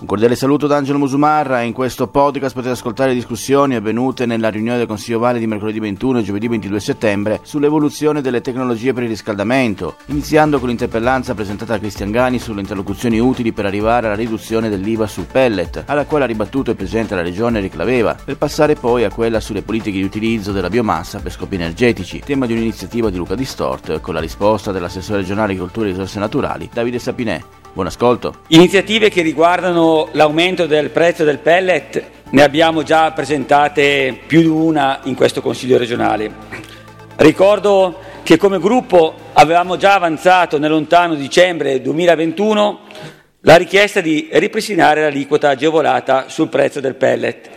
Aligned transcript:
Un 0.00 0.06
cordiale 0.06 0.36
saluto 0.36 0.68
da 0.68 0.76
Angelo 0.76 0.98
Musumarra. 0.98 1.62
In 1.62 1.72
questo 1.72 2.06
podcast 2.06 2.54
potete 2.54 2.74
ascoltare 2.74 3.14
discussioni 3.14 3.74
avvenute 3.74 4.26
nella 4.26 4.48
riunione 4.48 4.78
del 4.78 4.86
Consiglio 4.86 5.18
Vale 5.18 5.40
di 5.40 5.48
mercoledì 5.48 5.80
21 5.80 6.20
e 6.20 6.22
giovedì 6.22 6.46
22 6.46 6.78
settembre 6.78 7.40
sull'evoluzione 7.42 8.20
delle 8.20 8.40
tecnologie 8.40 8.92
per 8.92 9.02
il 9.02 9.08
riscaldamento, 9.08 9.96
iniziando 10.06 10.60
con 10.60 10.68
l'interpellanza 10.68 11.34
presentata 11.34 11.72
da 11.72 11.80
Cristian 11.80 12.12
Gani 12.12 12.38
sulle 12.38 12.60
interlocuzioni 12.60 13.18
utili 13.18 13.50
per 13.50 13.66
arrivare 13.66 14.06
alla 14.06 14.14
riduzione 14.14 14.68
dell'IVA 14.68 15.08
sul 15.08 15.26
pellet, 15.26 15.82
alla 15.86 16.04
quale 16.04 16.22
ha 16.22 16.28
ribattuto 16.28 16.70
il 16.70 16.76
Presidente 16.76 17.16
della 17.16 17.26
Regione 17.26 17.58
Eric 17.58 17.74
Laveva, 17.74 18.16
per 18.24 18.36
passare 18.36 18.76
poi 18.76 19.02
a 19.02 19.10
quella 19.10 19.40
sulle 19.40 19.62
politiche 19.62 19.98
di 19.98 20.04
utilizzo 20.04 20.52
della 20.52 20.70
biomassa 20.70 21.18
per 21.18 21.32
scopi 21.32 21.56
energetici, 21.56 22.22
tema 22.24 22.46
di 22.46 22.52
un'iniziativa 22.52 23.10
di 23.10 23.16
Luca 23.16 23.34
Distort, 23.34 24.00
con 24.00 24.14
la 24.14 24.20
risposta 24.20 24.70
dell'assessore 24.70 25.22
regionale 25.22 25.54
di 25.54 25.58
Cultura 25.58 25.86
e 25.86 25.90
Risorse 25.90 26.20
Naturali, 26.20 26.70
Davide 26.72 27.00
Sapinè. 27.00 27.42
Buon 27.72 27.86
ascolto. 27.86 28.34
Iniziative 28.48 29.10
che 29.10 29.22
riguardano 29.22 30.08
l'aumento 30.12 30.66
del 30.66 30.90
prezzo 30.90 31.24
del 31.24 31.38
pellet 31.38 32.02
ne 32.30 32.42
abbiamo 32.42 32.82
già 32.82 33.12
presentate 33.12 34.18
più 34.26 34.40
di 34.40 34.46
una 34.46 35.00
in 35.04 35.14
questo 35.14 35.40
Consiglio 35.40 35.78
regionale. 35.78 36.32
Ricordo 37.16 37.98
che 38.22 38.36
come 38.36 38.58
gruppo 38.58 39.14
avevamo 39.34 39.76
già 39.76 39.94
avanzato 39.94 40.58
nel 40.58 40.70
lontano 40.70 41.14
dicembre 41.14 41.80
2021 41.80 42.80
la 43.42 43.56
richiesta 43.56 44.00
di 44.00 44.28
ripristinare 44.32 45.02
l'aliquota 45.02 45.50
agevolata 45.50 46.28
sul 46.28 46.48
prezzo 46.48 46.80
del 46.80 46.96
pellet. 46.96 47.48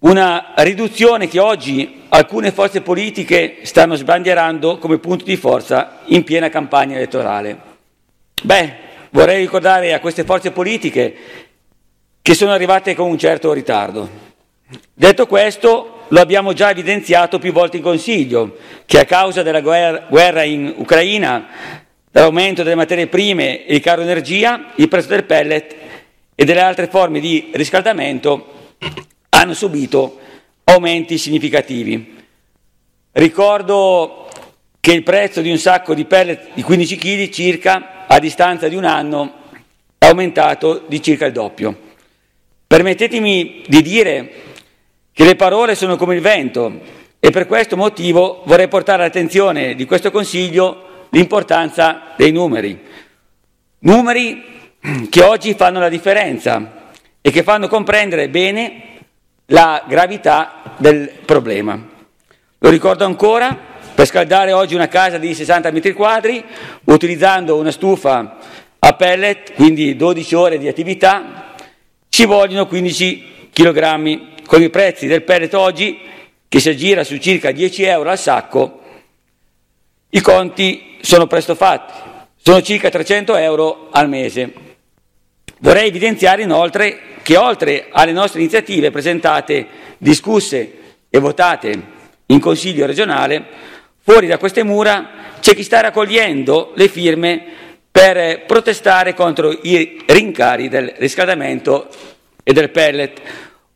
Una 0.00 0.52
riduzione 0.56 1.28
che 1.28 1.38
oggi 1.38 2.02
alcune 2.08 2.50
forze 2.50 2.80
politiche 2.82 3.58
stanno 3.62 3.94
sbandierando 3.94 4.78
come 4.78 4.98
punto 4.98 5.24
di 5.24 5.36
forza 5.36 6.00
in 6.06 6.24
piena 6.24 6.48
campagna 6.48 6.96
elettorale. 6.96 7.58
Beh, 8.42 8.83
Vorrei 9.14 9.38
ricordare 9.38 9.94
a 9.94 10.00
queste 10.00 10.24
forze 10.24 10.50
politiche 10.50 11.14
che 12.20 12.34
sono 12.34 12.50
arrivate 12.50 12.96
con 12.96 13.08
un 13.08 13.16
certo 13.16 13.52
ritardo. 13.52 14.08
Detto 14.92 15.28
questo, 15.28 16.06
lo 16.08 16.20
abbiamo 16.20 16.52
già 16.52 16.70
evidenziato 16.70 17.38
più 17.38 17.52
volte 17.52 17.76
in 17.76 17.84
Consiglio, 17.84 18.56
che 18.86 18.98
a 18.98 19.04
causa 19.04 19.44
della 19.44 19.60
guerra 19.60 20.42
in 20.42 20.74
Ucraina, 20.78 21.46
dall'aumento 22.10 22.64
delle 22.64 22.74
materie 22.74 23.06
prime 23.06 23.64
e 23.64 23.76
il 23.76 23.80
caro 23.80 24.02
energia, 24.02 24.72
il 24.74 24.88
prezzo 24.88 25.10
del 25.10 25.22
pellet 25.22 25.76
e 26.34 26.44
delle 26.44 26.60
altre 26.60 26.88
forme 26.88 27.20
di 27.20 27.50
riscaldamento 27.52 28.72
hanno 29.28 29.54
subito 29.54 30.18
aumenti 30.64 31.18
significativi. 31.18 32.16
Ricordo 33.12 34.28
che 34.80 34.92
il 34.92 35.04
prezzo 35.04 35.40
di 35.40 35.52
un 35.52 35.58
sacco 35.58 35.94
di 35.94 36.04
pellet 36.04 36.48
di 36.54 36.62
15 36.62 36.96
kg 36.96 37.28
circa 37.30 37.88
a 38.06 38.18
distanza 38.18 38.68
di 38.68 38.76
un 38.76 38.84
anno 38.84 39.32
è 39.98 40.06
aumentato 40.06 40.84
di 40.86 41.02
circa 41.02 41.26
il 41.26 41.32
doppio. 41.32 41.76
Permettetemi 42.66 43.62
di 43.66 43.82
dire 43.82 44.32
che 45.12 45.24
le 45.24 45.36
parole 45.36 45.74
sono 45.74 45.96
come 45.96 46.14
il 46.14 46.20
vento 46.20 46.80
e 47.20 47.30
per 47.30 47.46
questo 47.46 47.76
motivo 47.76 48.42
vorrei 48.46 48.68
portare 48.68 49.02
all'attenzione 49.02 49.74
di 49.74 49.84
questo 49.84 50.10
Consiglio 50.10 51.06
l'importanza 51.10 52.12
dei 52.16 52.32
numeri. 52.32 52.78
Numeri 53.80 54.42
che 55.08 55.22
oggi 55.22 55.54
fanno 55.54 55.80
la 55.80 55.88
differenza 55.88 56.90
e 57.20 57.30
che 57.30 57.42
fanno 57.42 57.68
comprendere 57.68 58.28
bene 58.28 58.82
la 59.46 59.84
gravità 59.86 60.74
del 60.76 61.10
problema. 61.24 61.78
Lo 62.58 62.70
ricordo 62.70 63.04
ancora, 63.04 63.56
per 63.94 64.06
scaldare 64.06 64.52
oggi 64.52 64.74
una 64.74 64.88
casa 64.88 65.18
di 65.18 65.34
60 65.34 65.70
metri 65.70 65.92
quadri, 65.92 66.44
utilizzando 66.84 67.56
una 67.56 67.70
stufa 67.70 68.38
a 68.78 68.92
pellet, 68.94 69.54
quindi 69.54 69.94
12 69.96 70.34
ore 70.34 70.58
di 70.58 70.68
attività, 70.68 71.54
ci 72.08 72.24
vogliono 72.24 72.66
15 72.66 73.48
kg. 73.52 74.32
Con 74.44 74.60
i 74.60 74.68
prezzi 74.68 75.06
del 75.06 75.22
pellet 75.22 75.54
oggi, 75.54 75.98
che 76.48 76.60
si 76.60 76.68
aggira 76.68 77.02
su 77.02 77.16
circa 77.16 77.50
10 77.50 77.82
euro 77.84 78.10
al 78.10 78.18
sacco, 78.18 78.80
i 80.10 80.20
conti 80.20 80.96
sono 81.00 81.26
presto 81.26 81.54
fatti, 81.54 81.92
sono 82.36 82.60
circa 82.60 82.90
300 82.90 83.36
euro 83.36 83.88
al 83.90 84.08
mese. 84.08 84.52
Vorrei 85.60 85.88
evidenziare 85.88 86.42
inoltre 86.42 86.98
che 87.22 87.36
oltre 87.38 87.86
alle 87.90 88.12
nostre 88.12 88.40
iniziative 88.40 88.90
presentate, 88.90 89.66
discusse 89.96 90.72
e 91.08 91.18
votate 91.18 91.92
in 92.26 92.38
Consiglio 92.38 92.84
regionale, 92.86 93.46
Fuori 94.06 94.26
da 94.26 94.36
queste 94.36 94.62
mura 94.62 95.08
c'è 95.40 95.54
chi 95.54 95.62
sta 95.62 95.80
raccogliendo 95.80 96.72
le 96.74 96.88
firme 96.88 97.42
per 97.90 98.44
protestare 98.44 99.14
contro 99.14 99.50
i 99.50 100.02
rincari 100.04 100.68
del 100.68 100.92
riscaldamento 100.98 101.88
e 102.42 102.52
del 102.52 102.68
pellet. 102.68 103.18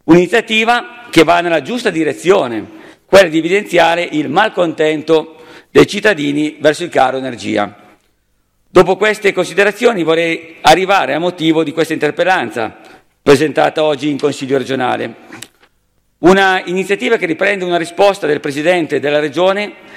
Un'iniziativa 0.05 1.07
che 1.09 1.25
va 1.25 1.41
nella 1.41 1.63
giusta 1.63 1.89
direzione, 1.89 2.63
quella 3.07 3.31
di 3.31 3.39
evidenziare 3.39 4.03
il 4.03 4.29
malcontento 4.29 5.37
dei 5.71 5.87
cittadini 5.87 6.59
verso 6.61 6.85
il 6.85 6.91
caro 6.91 7.17
energia. 7.17 7.97
Dopo 8.69 8.99
queste 8.99 9.33
considerazioni 9.33 10.03
vorrei 10.03 10.57
arrivare 10.61 11.15
a 11.15 11.19
motivo 11.19 11.65
di 11.65 11.73
questa 11.73 11.95
interpellanza 11.95 12.77
presentata 13.23 13.83
oggi 13.83 14.11
in 14.11 14.19
Consiglio 14.19 14.59
regionale. 14.59 15.15
Una 16.19 16.61
iniziativa 16.67 17.17
che 17.17 17.25
riprende 17.25 17.65
una 17.65 17.79
risposta 17.79 18.27
del 18.27 18.41
Presidente 18.41 19.01
della 19.01 19.21
Regione 19.21 19.88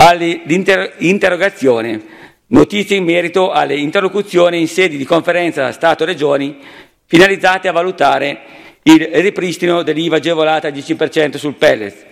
all'interrogazione, 0.00 2.00
notizie 2.46 2.96
in 2.96 3.04
merito 3.04 3.50
alle 3.50 3.74
interlocuzioni 3.74 4.60
in 4.60 4.68
sede 4.68 4.96
di 4.96 5.04
conferenza 5.04 5.72
Stato-Regioni 5.72 6.56
finalizzate 7.04 7.66
a 7.66 7.72
valutare 7.72 8.38
il 8.84 9.00
ripristino 9.00 9.82
dell'IVA 9.82 10.14
agevolata 10.16 10.68
al 10.68 10.72
10% 10.72 11.36
sul 11.36 11.54
pellet, 11.54 12.06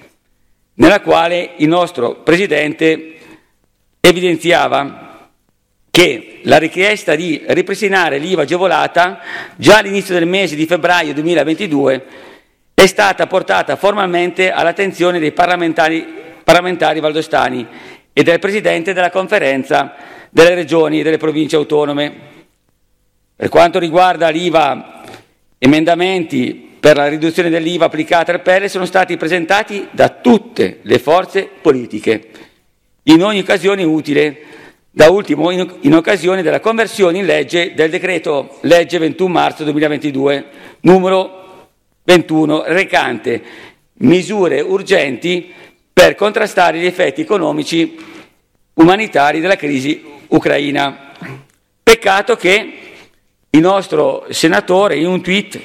nella 0.74 1.00
quale 1.00 1.52
il 1.58 1.68
nostro 1.68 2.16
Presidente 2.16 3.14
evidenziava 4.00 5.30
che 5.88 6.40
la 6.42 6.58
richiesta 6.58 7.14
di 7.14 7.40
ripristinare 7.46 8.18
l'IVA 8.18 8.42
agevolata 8.42 9.20
già 9.56 9.78
all'inizio 9.78 10.14
del 10.14 10.26
mese 10.26 10.56
di 10.56 10.66
febbraio 10.66 11.14
2022 11.14 12.04
è 12.74 12.86
stata 12.86 13.28
portata 13.28 13.76
formalmente 13.76 14.50
all'attenzione 14.50 15.20
dei 15.20 15.32
parlamentari 15.32 16.24
parlamentari 16.46 17.00
valdostani 17.00 17.66
e 18.12 18.22
del 18.22 18.38
Presidente 18.38 18.92
della 18.92 19.10
conferenza 19.10 19.96
delle 20.30 20.54
regioni 20.54 21.00
e 21.00 21.02
delle 21.02 21.16
province 21.16 21.56
autonome. 21.56 22.14
Per 23.34 23.48
quanto 23.48 23.80
riguarda 23.80 24.28
l'IVA, 24.28 25.02
emendamenti 25.58 26.76
per 26.78 26.98
la 26.98 27.08
riduzione 27.08 27.50
dell'IVA 27.50 27.86
applicata 27.86 28.30
al 28.30 28.42
pelle 28.42 28.68
sono 28.68 28.84
stati 28.84 29.16
presentati 29.16 29.88
da 29.90 30.08
tutte 30.08 30.78
le 30.82 31.00
forze 31.00 31.50
politiche, 31.60 32.28
in 33.02 33.24
ogni 33.24 33.40
occasione 33.40 33.82
utile, 33.82 34.38
da 34.88 35.10
ultimo 35.10 35.50
in, 35.50 35.78
in 35.80 35.94
occasione 35.96 36.42
della 36.42 36.60
conversione 36.60 37.18
in 37.18 37.26
legge 37.26 37.74
del 37.74 37.90
decreto 37.90 38.58
legge 38.60 38.98
21 38.98 39.32
marzo 39.32 39.64
2022, 39.64 40.44
numero 40.82 41.70
21, 42.04 42.62
recante 42.66 43.42
misure 43.98 44.60
urgenti 44.60 45.52
per 45.98 46.14
contrastare 46.14 46.78
gli 46.78 46.84
effetti 46.84 47.22
economici 47.22 47.96
umanitari 48.74 49.40
della 49.40 49.56
crisi 49.56 50.04
ucraina. 50.28 51.10
Peccato 51.82 52.36
che 52.36 52.78
il 53.48 53.60
nostro 53.62 54.26
senatore 54.28 54.98
in 54.98 55.06
un 55.06 55.22
tweet 55.22 55.58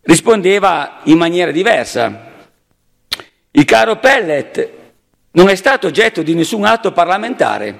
rispondeva 0.00 1.00
in 1.04 1.18
maniera 1.18 1.50
diversa. 1.50 2.32
Il 3.50 3.64
caro 3.66 3.98
pellet 3.98 4.70
non 5.32 5.50
è 5.50 5.54
stato 5.54 5.88
oggetto 5.88 6.22
di 6.22 6.34
nessun 6.34 6.64
atto 6.64 6.92
parlamentare 6.92 7.78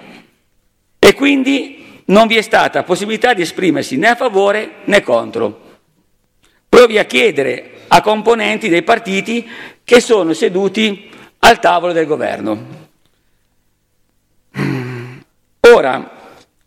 e 0.99 1.15
quindi 1.15 2.03
non 2.09 2.27
vi 2.27 2.37
è 2.37 2.43
stata 2.43 2.83
possibilità 2.83 3.33
di 3.33 3.41
esprimersi 3.41 3.97
né 3.97 4.09
a 4.09 4.17
favore 4.17 4.83
né 4.85 5.01
contro. 5.01 5.79
Provi 6.69 6.99
a 6.99 7.05
chiedere 7.05 7.71
a 7.89 8.03
componenti 8.03 8.69
dei 8.69 8.83
partiti 8.83 9.49
che 9.83 10.01
sono 10.01 10.35
seduti 10.35 11.15
al 11.47 11.61
tavolo 11.61 11.93
del 11.93 12.07
governo. 12.07 12.85
Ora, 15.61 16.11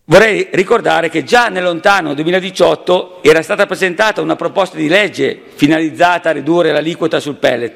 vorrei 0.06 0.48
ricordare 0.52 1.10
che 1.10 1.26
già 1.26 1.50
nel 1.50 1.64
lontano 1.64 2.14
2018 2.14 3.22
era 3.22 3.42
stata 3.42 3.66
presentata 3.66 4.22
una 4.22 4.38
proposta 4.38 4.78
di 4.78 4.88
legge 4.88 5.42
finalizzata 5.56 6.30
a 6.30 6.34
ridurre 6.34 6.72
l'aliquota 6.72 7.20
sul 7.20 7.36
pellet, 7.36 7.74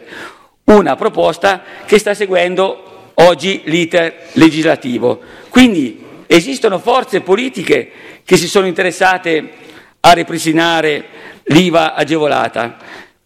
una 0.65 0.95
proposta 0.95 1.63
che 1.85 1.99
sta 1.99 2.13
seguendo 2.13 3.11
oggi 3.15 3.63
l'iter 3.65 4.29
legislativo. 4.33 5.19
Quindi 5.49 6.01
esistono 6.25 6.79
forze 6.79 7.19
politiche 7.19 7.91
che 8.23 8.37
si 8.37 8.47
sono 8.47 8.65
interessate 8.65 9.51
a 9.99 10.11
ripristinare 10.13 11.05
l'IVA 11.43 11.95
agevolata, 11.95 12.77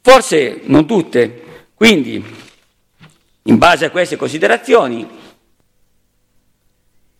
forse 0.02 0.62
non 0.64 0.88
tutte. 0.88 1.44
Quindi 1.76 2.46
in 3.48 3.58
base 3.58 3.86
a 3.86 3.90
queste 3.90 4.16
considerazioni, 4.16 5.08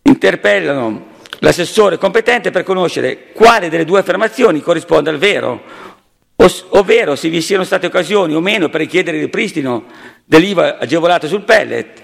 interpellano 0.02 1.16
l'assessore 1.40 1.98
competente 1.98 2.50
per 2.50 2.64
conoscere 2.64 3.32
quale 3.32 3.68
delle 3.68 3.84
due 3.84 4.00
affermazioni 4.00 4.60
corrisponde 4.60 5.10
al 5.10 5.18
vero, 5.18 5.62
ovvero 6.70 7.16
se 7.16 7.28
vi 7.28 7.40
siano 7.40 7.64
state 7.64 7.86
occasioni 7.86 8.34
o 8.34 8.40
meno 8.40 8.68
per 8.68 8.80
richiedere 8.80 9.16
il 9.16 9.24
ripristino 9.24 9.84
dell'IVA 10.24 10.78
agevolato 10.78 11.26
sul 11.26 11.42
pellet, 11.42 12.02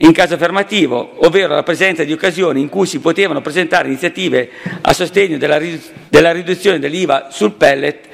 in 0.00 0.12
caso 0.12 0.34
affermativo, 0.34 1.26
ovvero 1.26 1.54
la 1.54 1.62
presenza 1.62 2.04
di 2.04 2.12
occasioni 2.12 2.60
in 2.60 2.68
cui 2.68 2.86
si 2.86 3.00
potevano 3.00 3.40
presentare 3.40 3.88
iniziative 3.88 4.50
a 4.80 4.92
sostegno 4.92 5.38
della, 5.38 5.60
della 6.08 6.32
riduzione 6.32 6.78
dell'IVA 6.78 7.30
sul 7.30 7.52
pellet, 7.52 8.06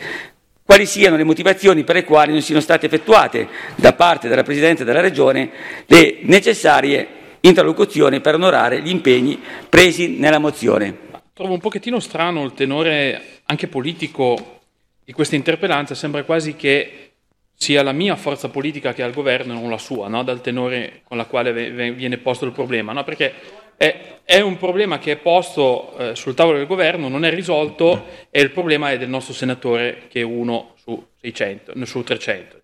quali 0.65 0.87
siano 0.87 1.17
le 1.17 1.25
motivazioni 1.25 1.85
per 1.85 1.97
le 1.97 2.05
quali 2.05 2.33
non 2.33 2.41
siano 2.41 2.61
state 2.61 2.87
effettuate 2.87 3.49
da 3.77 3.93
parte 3.93 4.29
della 4.29 4.43
Presidenza 4.43 4.83
della 4.83 5.01
Regione 5.01 5.51
le 5.87 6.19
necessarie 6.23 7.07
interlocuzioni 7.41 8.21
per 8.21 8.35
onorare 8.35 8.81
gli 8.81 8.89
impegni 8.89 9.39
presi 9.69 10.19
nella 10.19 10.39
mozione. 10.39 10.97
Trovo 11.35 11.53
un 11.53 11.61
pochettino 11.61 12.01
strano 12.01 12.45
il 12.45 12.55
tenore 12.55 13.41
anche 13.45 13.69
politico 13.69 14.61
di 15.05 15.13
questa 15.13 15.37
interpellanza, 15.37 15.95
sembra 15.95 16.25
quasi 16.25 16.57
che 16.57 17.11
sia 17.55 17.83
la 17.83 17.93
mia 17.93 18.17
forza 18.17 18.49
politica 18.49 18.95
che 18.95 19.03
al 19.03 19.13
governo 19.13 19.53
e 19.53 19.61
non 19.61 19.69
la 19.69 19.79
sua, 19.79 20.09
no? 20.09 20.23
dal 20.23 20.41
tenore 20.41 21.03
con 21.05 21.19
la 21.19 21.27
quale 21.27 21.53
viene 21.93 22.19
posto 22.19 22.47
il 22.47 22.53
problema, 22.53 22.93
no? 22.93 23.05
perché 23.05 23.33
è, 23.77 24.21
è, 24.25 24.41
un 24.41 24.57
problema 24.57 24.99
che 24.99 25.13
è 25.13 25.17
posto 25.17 25.97
eh, 25.97 26.15
sul 26.17 26.35
tavolo 26.35 26.59
del 26.59 26.67
governo, 26.67 27.09
non 27.09 27.25
è 27.25 27.31
risolto 27.31 28.07
e 28.31 28.41
il 28.41 28.51
problema 28.51 28.91
è 28.91 28.99
del 28.99 29.09
nostro 29.09 29.35
senatore 29.35 30.07
che 30.09 30.21
è 30.21 30.25
uno 30.25 30.75
su, 30.77 31.07
600, 31.21 31.85
su 31.85 32.03
300. 32.03 32.61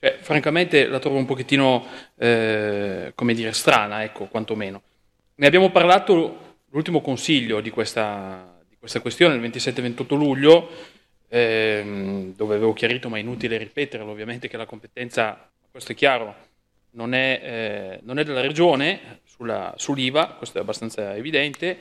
Cioè, 0.00 0.18
francamente 0.20 0.86
la 0.86 0.98
trovo 0.98 1.16
un 1.16 1.24
pochettino, 1.24 1.86
eh, 2.18 3.12
come 3.14 3.32
dire, 3.32 3.52
strana, 3.52 4.04
ecco, 4.04 4.26
quantomeno. 4.26 4.82
Ne 5.36 5.46
abbiamo 5.46 5.70
parlato 5.70 6.56
l'ultimo 6.70 7.00
consiglio 7.00 7.60
di 7.60 7.70
questa, 7.70 8.60
di 8.68 8.76
questa 8.78 9.00
questione, 9.00 9.34
il 9.34 9.40
27-28 9.40 10.14
luglio, 10.14 10.68
ehm, 11.28 12.34
dove 12.34 12.56
avevo 12.56 12.72
chiarito, 12.72 13.08
ma 13.08 13.16
è 13.16 13.20
inutile 13.20 13.56
ripeterlo, 13.56 14.10
ovviamente 14.10 14.46
che 14.46 14.56
la 14.56 14.66
competenza, 14.66 15.50
questo 15.70 15.92
è 15.92 15.94
chiaro, 15.94 16.34
non 16.90 17.14
è, 17.14 17.40
eh, 17.42 18.00
non 18.02 18.18
è 18.18 18.24
della 18.24 18.40
Regione 18.40 19.20
sulla, 19.36 19.74
sull'IVA, 19.76 20.34
questo 20.38 20.58
è 20.58 20.60
abbastanza 20.60 21.14
evidente. 21.16 21.78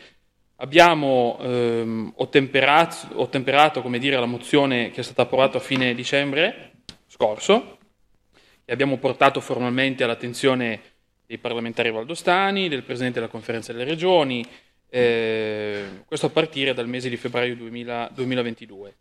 Abbiamo 0.57 1.37
ehm, 1.41 2.13
ottemperato, 2.15 3.07
ottemperato 3.19 3.81
dire, 3.97 4.19
la 4.19 4.25
mozione 4.25 4.91
che 4.91 5.01
è 5.01 5.03
stata 5.03 5.23
approvata 5.23 5.57
a 5.57 5.61
fine 5.61 5.93
dicembre 5.93 6.71
scorso 7.07 7.77
e 8.65 8.73
abbiamo 8.73 8.97
portato 8.97 9.39
formalmente 9.39 10.03
all'attenzione 10.03 10.81
dei 11.25 11.37
parlamentari 11.37 11.91
valdostani, 11.91 12.69
del 12.69 12.83
Presidente 12.83 13.19
della 13.19 13.31
Conferenza 13.31 13.71
delle 13.71 13.85
Regioni, 13.85 14.45
eh, 14.89 16.03
questo 16.05 16.27
a 16.27 16.29
partire 16.29 16.73
dal 16.73 16.87
mese 16.87 17.09
di 17.09 17.17
febbraio 17.17 17.55
2000, 17.55 18.11
2022. 18.13 18.95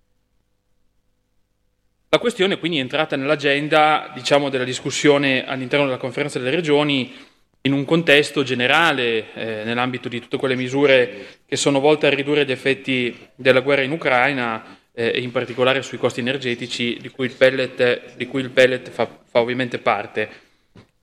La 2.08 2.18
questione 2.18 2.58
quindi 2.58 2.78
è 2.78 2.82
entrata 2.82 3.16
nell'agenda 3.16 4.10
diciamo, 4.14 4.50
della 4.50 4.64
discussione 4.64 5.46
all'interno 5.46 5.86
della 5.86 5.96
conferenza 5.96 6.38
delle 6.38 6.54
regioni 6.54 7.14
in 7.62 7.72
un 7.72 7.84
contesto 7.84 8.42
generale, 8.42 9.32
eh, 9.34 9.64
nell'ambito 9.64 10.08
di 10.08 10.20
tutte 10.20 10.36
quelle 10.36 10.56
misure 10.56 11.26
che 11.46 11.56
sono 11.56 11.78
volte 11.78 12.06
a 12.06 12.10
ridurre 12.10 12.44
gli 12.44 12.50
effetti 12.50 13.16
della 13.36 13.60
guerra 13.60 13.82
in 13.82 13.92
Ucraina 13.92 14.78
eh, 14.92 15.12
e 15.14 15.20
in 15.20 15.30
particolare 15.30 15.82
sui 15.82 15.98
costi 15.98 16.20
energetici 16.20 16.98
di 17.00 17.08
cui 17.08 17.26
il 17.26 17.32
pellet, 17.32 18.26
cui 18.26 18.40
il 18.40 18.50
pellet 18.50 18.90
fa, 18.90 19.06
fa, 19.06 19.40
ovviamente 19.40 19.78
parte. 19.78 20.28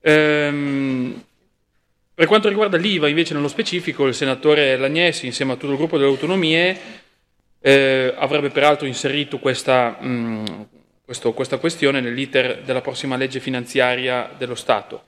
Ehm, 0.01 1.23
per 2.13 2.27
quanto 2.27 2.50
riguarda 2.50 2.75
l'IVA, 2.75 3.07
invece, 3.07 3.33
nello 3.33 3.47
specifico, 3.47 4.06
il 4.06 4.13
senatore 4.13 4.75
Lagnesi, 4.75 5.25
insieme 5.25 5.53
a 5.53 5.56
tutto 5.56 5.71
il 5.71 5.77
gruppo 5.77 5.97
delle 5.97 6.09
autonomie, 6.09 6.77
eh, 7.61 8.13
avrebbe 8.17 8.50
peraltro 8.50 8.85
inserito 8.85 9.39
questa, 9.39 9.97
mh, 9.97 10.67
questo, 11.06 11.31
questa 11.31 11.57
questione 11.57 12.01
nell'iter 12.01 12.63
della 12.63 12.81
prossima 12.81 13.15
legge 13.15 13.39
finanziaria 13.39 14.29
dello 14.38 14.56
Stato. 14.56 15.03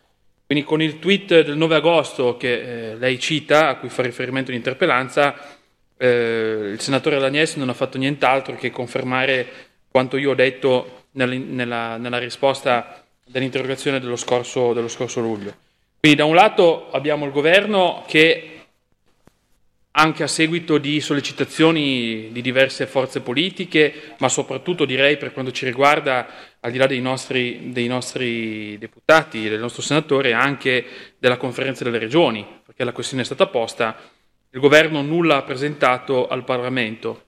Quindi 0.51 0.67
con 0.67 0.81
il 0.81 0.99
tweet 0.99 1.43
del 1.45 1.55
9 1.55 1.75
agosto 1.75 2.35
che 2.35 2.91
eh, 2.91 2.95
lei 2.97 3.17
cita, 3.19 3.69
a 3.69 3.75
cui 3.77 3.87
fa 3.87 4.01
riferimento 4.01 4.51
l'interpellanza, 4.51 5.33
eh, 5.95 6.71
il 6.73 6.79
senatore 6.81 7.19
Lagnès 7.19 7.55
non 7.55 7.69
ha 7.69 7.73
fatto 7.73 7.97
nient'altro 7.97 8.57
che 8.57 8.69
confermare 8.69 9.47
quanto 9.89 10.17
io 10.17 10.31
ho 10.31 10.35
detto 10.35 11.05
nella, 11.11 11.35
nella, 11.35 11.95
nella 11.95 12.17
risposta 12.17 13.01
dell'interrogazione 13.23 14.01
dello 14.01 14.17
scorso, 14.17 14.73
dello 14.73 14.89
scorso 14.89 15.21
luglio. 15.21 15.55
Quindi 16.01 16.17
da 16.17 16.25
un 16.25 16.35
lato 16.35 16.91
abbiamo 16.91 17.25
il 17.25 17.31
governo 17.31 18.03
che 18.05 18.60
anche 19.93 20.23
a 20.23 20.27
seguito 20.27 20.77
di 20.77 21.01
sollecitazioni 21.01 22.29
di 22.31 22.41
diverse 22.41 22.87
forze 22.87 23.19
politiche, 23.21 24.15
ma 24.19 24.29
soprattutto 24.29 24.85
direi 24.85 25.17
per 25.17 25.33
quanto 25.33 25.51
ci 25.51 25.65
riguarda, 25.65 26.27
al 26.61 26.71
di 26.71 26.77
là 26.77 26.87
dei 26.87 27.01
nostri, 27.01 27.71
dei 27.71 27.87
nostri 27.87 28.77
deputati, 28.77 29.49
del 29.49 29.59
nostro 29.59 29.81
senatore, 29.81 30.31
anche 30.31 30.85
della 31.17 31.37
conferenza 31.37 31.83
delle 31.83 31.97
regioni, 31.97 32.45
perché 32.65 32.83
la 32.83 32.93
questione 32.93 33.23
è 33.23 33.25
stata 33.25 33.47
posta, 33.47 33.97
il 34.51 34.59
governo 34.59 35.01
nulla 35.01 35.37
ha 35.37 35.43
presentato 35.43 36.27
al 36.27 36.43
Parlamento. 36.43 37.25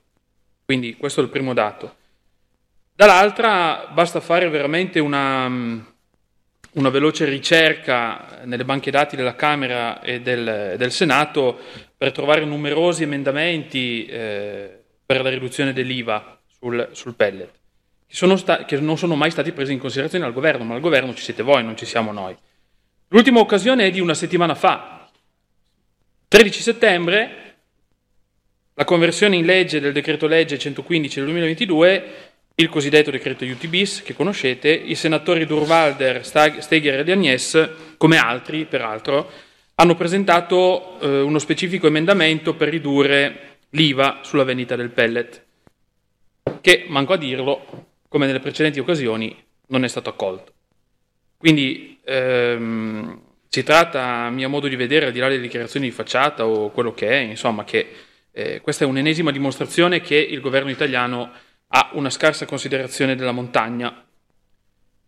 Quindi 0.64 0.96
questo 0.96 1.20
è 1.20 1.24
il 1.24 1.30
primo 1.30 1.54
dato. 1.54 1.96
Dall'altra 2.96 3.90
basta 3.92 4.22
fare 4.22 4.48
veramente 4.50 5.00
una, 5.00 5.93
una 6.74 6.90
veloce 6.90 7.26
ricerca 7.26 8.42
nelle 8.46 8.66
banche 8.66 8.92
dati 8.92 9.16
della 9.16 9.36
Camera 9.36 10.02
e 10.02 10.22
del, 10.22 10.76
del 10.78 10.92
Senato 10.92 11.58
per 11.96 12.12
trovare 12.12 12.46
numerosi 12.46 13.04
emendamenti 13.04 14.06
eh, 14.06 14.80
per 15.06 15.22
la 15.22 15.30
riduzione 15.30 15.74
dell'IVA 15.74 16.40
sul, 16.48 16.90
sul 16.92 17.16
pellet, 17.16 17.52
che, 18.08 18.38
sta- 18.38 18.66
che, 18.66 18.80
non 18.80 18.98
sono 18.98 19.16
mai 19.16 19.32
stati 19.32 19.52
presi 19.52 19.74
in 19.74 19.80
considerazione 19.80 20.24
dal 20.24 20.34
governo, 20.34 20.64
ma 20.64 20.76
al 20.76 20.82
governo 20.82 21.14
ci 21.14 21.24
siete 21.24 21.44
voi, 21.44 21.64
non 21.64 21.78
ci 21.78 21.86
siamo 21.86 22.12
noi. 22.12 22.36
L'ultima 23.10 23.40
occasione 23.40 23.86
è 23.86 23.92
di 23.92 24.00
una 24.00 24.16
settimana 24.16 24.56
fa, 24.56 25.10
13 26.28 26.62
settembre, 26.62 27.38
la 28.74 28.86
conversione 28.86 29.36
in 29.36 29.46
legge 29.46 29.80
del 29.80 29.94
decreto 29.94 30.26
legge 30.26 30.58
115 30.58 31.16
del 31.18 31.26
2022, 31.26 32.33
il 32.56 32.70
cosiddetto 32.70 33.10
decreto 33.10 33.46
UTBIS 33.46 34.04
che 34.04 34.14
conoscete, 34.14 34.70
i 34.70 34.96
senatori 34.96 35.46
Durvalder, 35.46 36.24
Stegher 36.26 37.08
e 37.08 37.12
Agnes, 37.12 37.70
come 37.98 38.18
altri 38.18 38.66
peraltro, 38.66 39.30
hanno 39.76 39.96
presentato 39.96 41.00
eh, 41.00 41.22
uno 41.22 41.40
specifico 41.40 41.88
emendamento 41.88 42.54
per 42.54 42.70
ridurre 42.70 43.58
l'IVA 43.70 44.20
sulla 44.22 44.44
vendita 44.44 44.76
del 44.76 44.92
pellet, 44.92 45.44
che, 46.62 46.86
manco 46.88 47.14
a 47.14 47.18
dirlo, 47.18 47.88
come 48.08 48.28
nelle 48.28 48.40
precedenti 48.40 48.80
occasioni, 48.80 49.36
non 49.68 49.84
è 49.84 49.88
stato 49.88 50.10
accolto. 50.10 50.52
Quindi 51.38 52.00
ehm, 52.04 53.20
si 53.50 53.64
tratta, 53.64 54.26
a 54.26 54.30
mio 54.30 54.48
modo 54.48 54.68
di 54.68 54.76
vedere, 54.76 55.08
al 55.08 55.12
di 55.12 55.20
là 55.20 55.28
delle 55.28 55.42
dichiarazioni 55.42 55.88
di 55.88 55.92
facciata 55.92 56.46
o 56.46 56.70
quello 56.70 56.94
che 56.94 57.10
è, 57.10 57.18
insomma, 57.18 57.64
che 57.64 57.88
eh, 58.32 58.62
questa 58.62 58.86
è 58.86 58.88
un'ennesima 58.88 59.32
dimostrazione 59.32 60.02
che 60.02 60.16
il 60.16 60.40
governo 60.40 60.70
italiano 60.70 61.32
ha 61.76 61.90
una 61.94 62.12
scarsa 62.12 62.46
considerazione 62.46 63.16
della 63.16 63.32
montagna, 63.32 64.06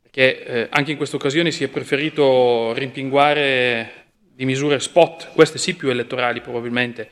perché 0.02 0.46
eh, 0.46 0.68
anche 0.72 0.92
in 0.92 0.98
questa 0.98 1.16
occasione 1.16 1.52
si 1.52 1.64
è 1.64 1.68
preferito 1.68 2.74
rimpinguare 2.74 4.06
di 4.18 4.46
misure 4.46 4.80
spot, 4.80 5.32
queste 5.34 5.60
sì 5.60 5.76
più 5.76 5.90
elettorali 5.90 6.42
probabilmente, 6.42 7.10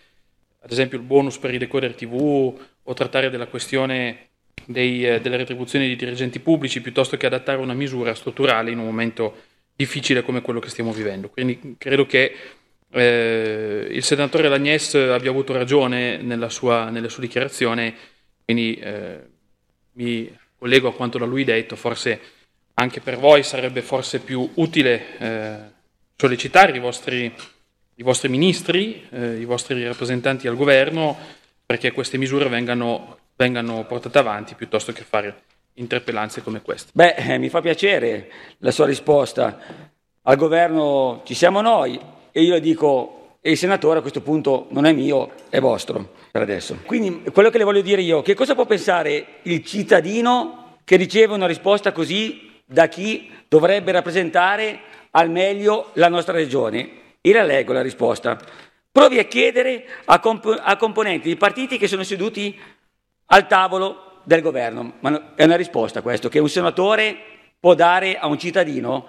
ad 0.60 0.72
esempio 0.72 0.98
il 0.98 1.03
bonus 1.03 1.38
per 1.38 1.53
i 1.53 1.60
decoder 1.60 1.93
TV 1.93 2.60
o 2.83 2.93
trattare 2.93 3.29
della 3.29 3.45
questione 3.45 4.29
dei, 4.65 5.05
eh, 5.05 5.22
delle 5.22 5.38
retribuzioni 5.38 5.88
di 5.88 5.95
dirigenti 5.95 6.39
pubblici 6.39 6.81
piuttosto 6.81 7.15
che 7.15 7.27
adattare 7.27 7.60
una 7.60 7.74
misura 7.74 8.15
strutturale 8.15 8.72
in 8.72 8.79
un 8.79 8.86
momento 8.86 9.36
difficile 9.75 10.24
come 10.24 10.41
quello 10.41 10.60
che 10.60 10.69
stiamo 10.69 10.91
vivendo. 10.91 11.29
Quindi 11.29 11.75
credo 11.77 12.07
che 12.07 12.36
eh, 12.89 13.88
il 13.91 14.03
senatore 14.03 14.50
Lagnes 14.50 14.95
abbia 14.95 15.29
avuto 15.29 15.53
ragione 15.53 16.17
nella 16.17 16.50
sua, 16.50 16.89
nella 16.89 17.10
sua 17.10 17.22
dichiarazione, 17.22 17.93
quindi 18.45 18.75
eh, 18.75 19.31
mi 19.93 20.38
collego 20.57 20.89
a 20.89 20.93
quanto 20.93 21.17
da 21.17 21.25
lui 21.25 21.43
detto, 21.43 21.75
forse 21.75 22.19
anche 22.75 23.01
per 23.01 23.17
voi 23.17 23.43
sarebbe 23.43 23.81
forse 23.81 24.19
più 24.19 24.50
utile 24.55 25.17
eh, 25.17 25.57
sollecitare 26.15 26.75
i 26.75 26.79
vostri, 26.79 27.33
i 27.95 28.03
vostri 28.03 28.29
ministri, 28.29 29.05
eh, 29.09 29.38
i 29.39 29.45
vostri 29.45 29.83
rappresentanti 29.85 30.47
al 30.47 30.55
governo 30.55 31.17
perché 31.65 31.91
queste 31.91 32.17
misure 32.17 32.50
vengano, 32.50 33.17
vengano 33.35 33.85
portate 33.85 34.17
avanti 34.17 34.55
piuttosto 34.55 34.91
che 34.91 35.03
fare 35.03 35.43
interpellanze 35.75 36.41
come 36.41 36.62
queste. 36.62 36.91
Beh, 36.93 37.15
eh, 37.15 37.38
mi 37.38 37.50
fa 37.50 37.62
piacere 37.62 38.31
la 38.59 38.71
sua 38.71 38.85
risposta. 38.85 39.59
Al 40.21 40.35
governo 40.35 41.21
ci 41.25 41.33
siamo 41.33 41.62
noi 41.62 42.00
e 42.31 42.41
io 42.41 42.59
dico, 42.59 43.23
e 43.45 43.51
il 43.51 43.57
senatore 43.57 44.00
a 44.00 44.01
questo 44.01 44.21
punto 44.21 44.67
non 44.69 44.85
è 44.85 44.93
mio, 44.93 45.31
è 45.50 45.59
vostro 45.59 46.13
per 46.31 46.43
adesso. 46.43 46.79
Quindi 46.85 47.23
quello 47.33 47.50
che 47.50 47.57
le 47.57 47.65
voglio 47.65 47.81
dire 47.81 48.01
io, 48.01 48.21
che 48.21 48.35
cosa 48.35 48.55
può 48.55 48.65
pensare 48.65 49.39
il 49.41 49.65
cittadino 49.65 50.77
che 50.85 50.95
riceve 50.95 51.33
una 51.33 51.45
risposta 51.45 51.91
così 51.91 52.62
da 52.65 52.88
chi 52.88 53.29
dovrebbe 53.50 53.91
rappresentare 53.91 54.79
al 55.12 55.29
meglio 55.29 55.89
la 55.95 56.07
nostra 56.07 56.33
regione? 56.33 57.01
E 57.19 57.33
la 57.33 57.43
leggo 57.43 57.73
la 57.73 57.81
risposta. 57.81 58.39
provi 58.89 59.19
a 59.19 59.25
chiedere 59.25 59.88
a, 60.05 60.21
comp- 60.21 60.62
a 60.63 60.77
componenti 60.77 61.27
di 61.27 61.35
partiti 61.35 61.77
che 61.77 61.88
sono 61.88 62.03
seduti 62.03 62.57
al 63.25 63.45
tavolo 63.47 64.21
del 64.23 64.41
governo, 64.41 64.93
ma 65.01 65.33
è 65.35 65.43
una 65.43 65.57
risposta 65.57 66.01
questo, 66.01 66.29
che 66.29 66.39
un 66.39 66.47
senatore 66.47 67.17
può 67.59 67.73
dare 67.73 68.17
a 68.17 68.27
un 68.27 68.39
cittadino, 68.39 69.05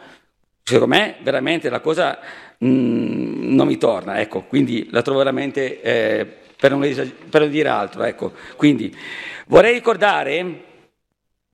secondo 0.60 0.92
me 0.92 1.18
veramente 1.22 1.70
la 1.70 1.78
cosa 1.78 2.18
mm, 2.64 3.54
non 3.54 3.66
mi 3.66 3.78
torna, 3.78 4.20
ecco, 4.20 4.42
quindi 4.42 4.88
la 4.90 5.02
trovo 5.02 5.18
veramente, 5.18 5.80
eh, 5.80 6.26
per, 6.56 6.70
non 6.70 6.84
esag- 6.84 7.12
per, 7.28 7.42
non 7.42 7.50
dire 7.50 7.68
altro, 7.68 8.04
ecco. 8.04 8.32
Quindi 8.56 8.94
vorrei 9.46 9.72
ricordare 9.74 10.62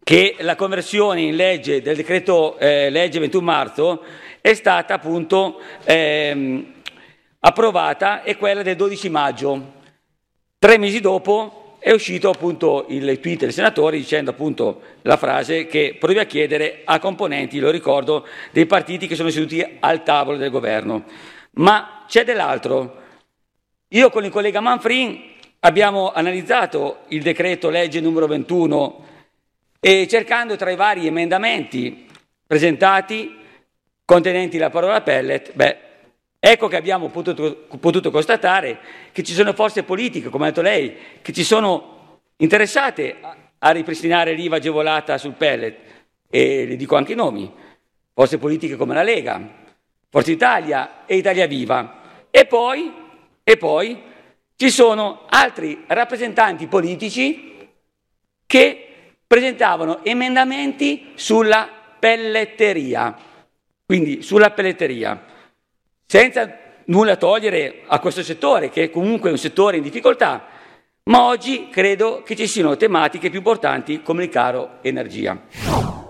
che 0.02 0.36
la 0.40 0.56
conversione 0.56 1.20
in 1.20 1.36
legge 1.36 1.82
del 1.82 1.96
decreto 1.96 2.58
eh, 2.58 2.90
legge 2.90 3.18
21 3.18 3.44
marzo 3.44 4.02
è 4.40 4.54
stata 4.54 4.94
appunto 4.94 5.60
ehm, 5.84 6.72
approvata 7.40 8.22
e 8.22 8.36
quella 8.36 8.62
del 8.62 8.76
12 8.76 9.08
maggio. 9.08 9.72
Tre 10.58 10.78
mesi 10.78 11.00
dopo 11.00 11.59
è 11.80 11.92
uscito 11.92 12.28
appunto 12.28 12.84
il 12.90 13.20
tweet 13.20 13.40
del 13.40 13.52
senatore 13.54 13.96
dicendo 13.96 14.30
appunto 14.30 14.82
la 15.02 15.16
frase 15.16 15.66
che 15.66 15.96
provi 15.98 16.18
a 16.18 16.26
chiedere 16.26 16.82
a 16.84 16.98
componenti, 16.98 17.58
lo 17.58 17.70
ricordo, 17.70 18.26
dei 18.52 18.66
partiti 18.66 19.06
che 19.06 19.14
sono 19.14 19.30
seduti 19.30 19.66
al 19.80 20.02
tavolo 20.02 20.36
del 20.36 20.50
governo. 20.50 21.04
Ma 21.52 22.04
c'è 22.06 22.22
dell'altro. 22.22 22.98
Io 23.88 24.10
con 24.10 24.24
il 24.24 24.30
collega 24.30 24.60
Manfrin 24.60 25.20
abbiamo 25.60 26.12
analizzato 26.12 26.98
il 27.08 27.22
decreto 27.22 27.70
legge 27.70 28.00
numero 28.00 28.26
21 28.26 29.06
e 29.80 30.06
cercando 30.06 30.56
tra 30.56 30.70
i 30.70 30.76
vari 30.76 31.06
emendamenti 31.06 32.06
presentati 32.46 33.38
contenenti 34.04 34.58
la 34.58 34.68
parola 34.68 35.00
pellet, 35.00 35.54
beh, 35.54 35.78
ecco 36.40 36.68
che 36.68 36.76
abbiamo 36.76 37.08
potuto, 37.10 37.66
potuto 37.78 38.10
constatare 38.10 38.80
che 39.12 39.22
ci 39.22 39.34
sono 39.34 39.52
forze 39.52 39.82
politiche, 39.84 40.30
come 40.30 40.46
ha 40.46 40.48
detto 40.48 40.62
lei, 40.62 40.96
che 41.20 41.32
ci 41.32 41.44
sono 41.44 42.20
interessate 42.38 43.16
a, 43.58 43.70
ripristinare 43.70 44.32
l'IVA 44.32 44.56
agevolata 44.56 45.18
sul 45.18 45.34
pellet, 45.34 45.76
e 46.28 46.64
le 46.66 46.76
dico 46.76 46.96
anche 46.96 47.12
i 47.12 47.16
nomi, 47.16 47.52
forze 48.14 48.38
politiche 48.38 48.76
come 48.76 48.94
la 48.94 49.02
Lega, 49.02 49.58
Forza 50.08 50.32
Italia 50.32 51.06
e 51.06 51.16
Italia 51.16 51.46
Viva. 51.46 52.26
E 52.30 52.46
poi, 52.46 52.92
e 53.44 53.56
poi 53.56 54.02
ci 54.56 54.70
sono 54.70 55.26
altri 55.28 55.84
rappresentanti 55.86 56.66
politici 56.66 57.68
che 58.44 58.86
presentavano 59.26 60.04
emendamenti 60.04 61.12
sulla 61.14 61.68
pelletteria, 61.98 63.16
quindi 63.86 64.22
sulla 64.22 64.50
pelletteria, 64.50 65.24
senza 66.10 66.58
nulla 66.86 67.14
togliere 67.14 67.82
a 67.86 68.00
questo 68.00 68.24
settore, 68.24 68.68
che 68.68 68.82
è 68.82 68.90
comunque 68.90 69.30
un 69.30 69.38
settore 69.38 69.76
in 69.76 69.84
difficoltà, 69.84 70.44
ma 71.04 71.22
oggi 71.22 71.68
credo 71.70 72.24
che 72.24 72.34
ci 72.34 72.48
siano 72.48 72.76
tematiche 72.76 73.30
più 73.30 73.38
importanti 73.38 74.02
come 74.02 74.24
il 74.24 74.28
caro 74.28 74.78
energia. 74.80 75.40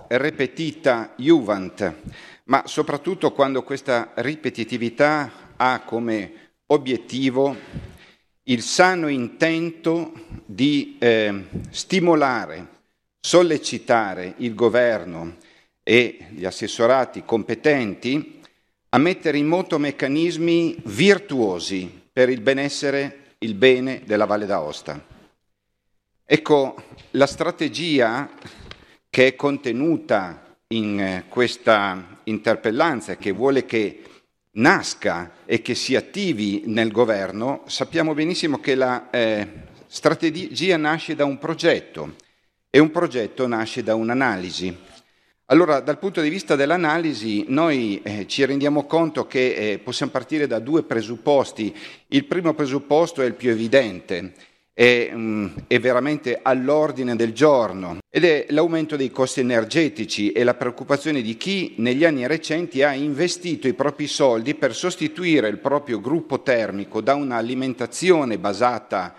Repetita 0.08 1.12
Juvent, 1.16 1.96
ma 2.44 2.62
soprattutto 2.64 3.32
quando 3.32 3.62
questa 3.62 4.12
ripetitività 4.14 5.30
ha 5.56 5.82
come 5.84 6.54
obiettivo 6.68 7.54
il 8.44 8.62
sano 8.62 9.08
intento 9.08 10.12
di 10.46 10.96
eh, 10.98 11.44
stimolare 11.68 12.68
sollecitare 13.20 14.32
il 14.38 14.54
governo 14.54 15.36
e 15.82 16.26
gli 16.30 16.46
assessorati 16.46 17.22
competenti 17.22 18.39
a 18.92 18.98
mettere 18.98 19.38
in 19.38 19.46
moto 19.46 19.78
meccanismi 19.78 20.76
virtuosi 20.84 22.08
per 22.12 22.28
il 22.28 22.40
benessere, 22.40 23.34
il 23.38 23.54
bene 23.54 24.02
della 24.04 24.24
Valle 24.24 24.46
d'Aosta. 24.46 25.02
Ecco, 26.24 26.82
la 27.12 27.26
strategia 27.26 28.30
che 29.08 29.28
è 29.28 29.34
contenuta 29.36 30.56
in 30.68 31.24
questa 31.28 32.20
interpellanza 32.24 33.16
che 33.16 33.30
vuole 33.30 33.64
che 33.64 34.02
nasca 34.52 35.32
e 35.44 35.62
che 35.62 35.74
si 35.74 35.94
attivi 35.94 36.64
nel 36.66 36.90
governo, 36.90 37.62
sappiamo 37.66 38.14
benissimo 38.14 38.58
che 38.58 38.74
la 38.74 39.08
eh, 39.10 39.48
strategia 39.86 40.76
nasce 40.76 41.14
da 41.14 41.24
un 41.24 41.38
progetto 41.38 42.16
e 42.68 42.80
un 42.80 42.90
progetto 42.90 43.46
nasce 43.46 43.84
da 43.84 43.94
un'analisi. 43.94 44.76
Allora, 45.50 45.80
dal 45.80 45.98
punto 45.98 46.20
di 46.20 46.28
vista 46.28 46.54
dell'analisi, 46.54 47.46
noi 47.48 48.00
eh, 48.04 48.28
ci 48.28 48.44
rendiamo 48.44 48.86
conto 48.86 49.26
che 49.26 49.72
eh, 49.72 49.78
possiamo 49.80 50.12
partire 50.12 50.46
da 50.46 50.60
due 50.60 50.84
presupposti. 50.84 51.74
Il 52.06 52.24
primo 52.26 52.54
presupposto 52.54 53.20
è 53.20 53.24
il 53.24 53.34
più 53.34 53.50
evidente, 53.50 54.32
è, 54.72 55.10
mh, 55.12 55.18
mm, 55.18 55.46
è, 55.66 55.80
veramente 55.80 56.38
all'ordine 56.40 57.16
del 57.16 57.32
giorno 57.32 57.98
ed 58.08 58.24
è 58.24 58.46
l'aumento 58.50 58.94
dei 58.94 59.10
costi 59.10 59.40
energetici 59.40 60.30
e 60.30 60.44
la 60.44 60.54
preoccupazione 60.54 61.20
di 61.20 61.36
chi 61.36 61.74
negli 61.78 62.04
anni 62.04 62.28
recenti 62.28 62.84
ha 62.84 62.92
investito 62.92 63.66
i 63.66 63.74
propri 63.74 64.06
soldi 64.06 64.54
per 64.54 64.72
sostituire 64.72 65.48
il 65.48 65.58
proprio 65.58 65.98
gruppo 66.00 66.42
termico 66.42 67.00
da 67.00 67.16
un'alimentazione 67.16 68.38
basata 68.38 69.16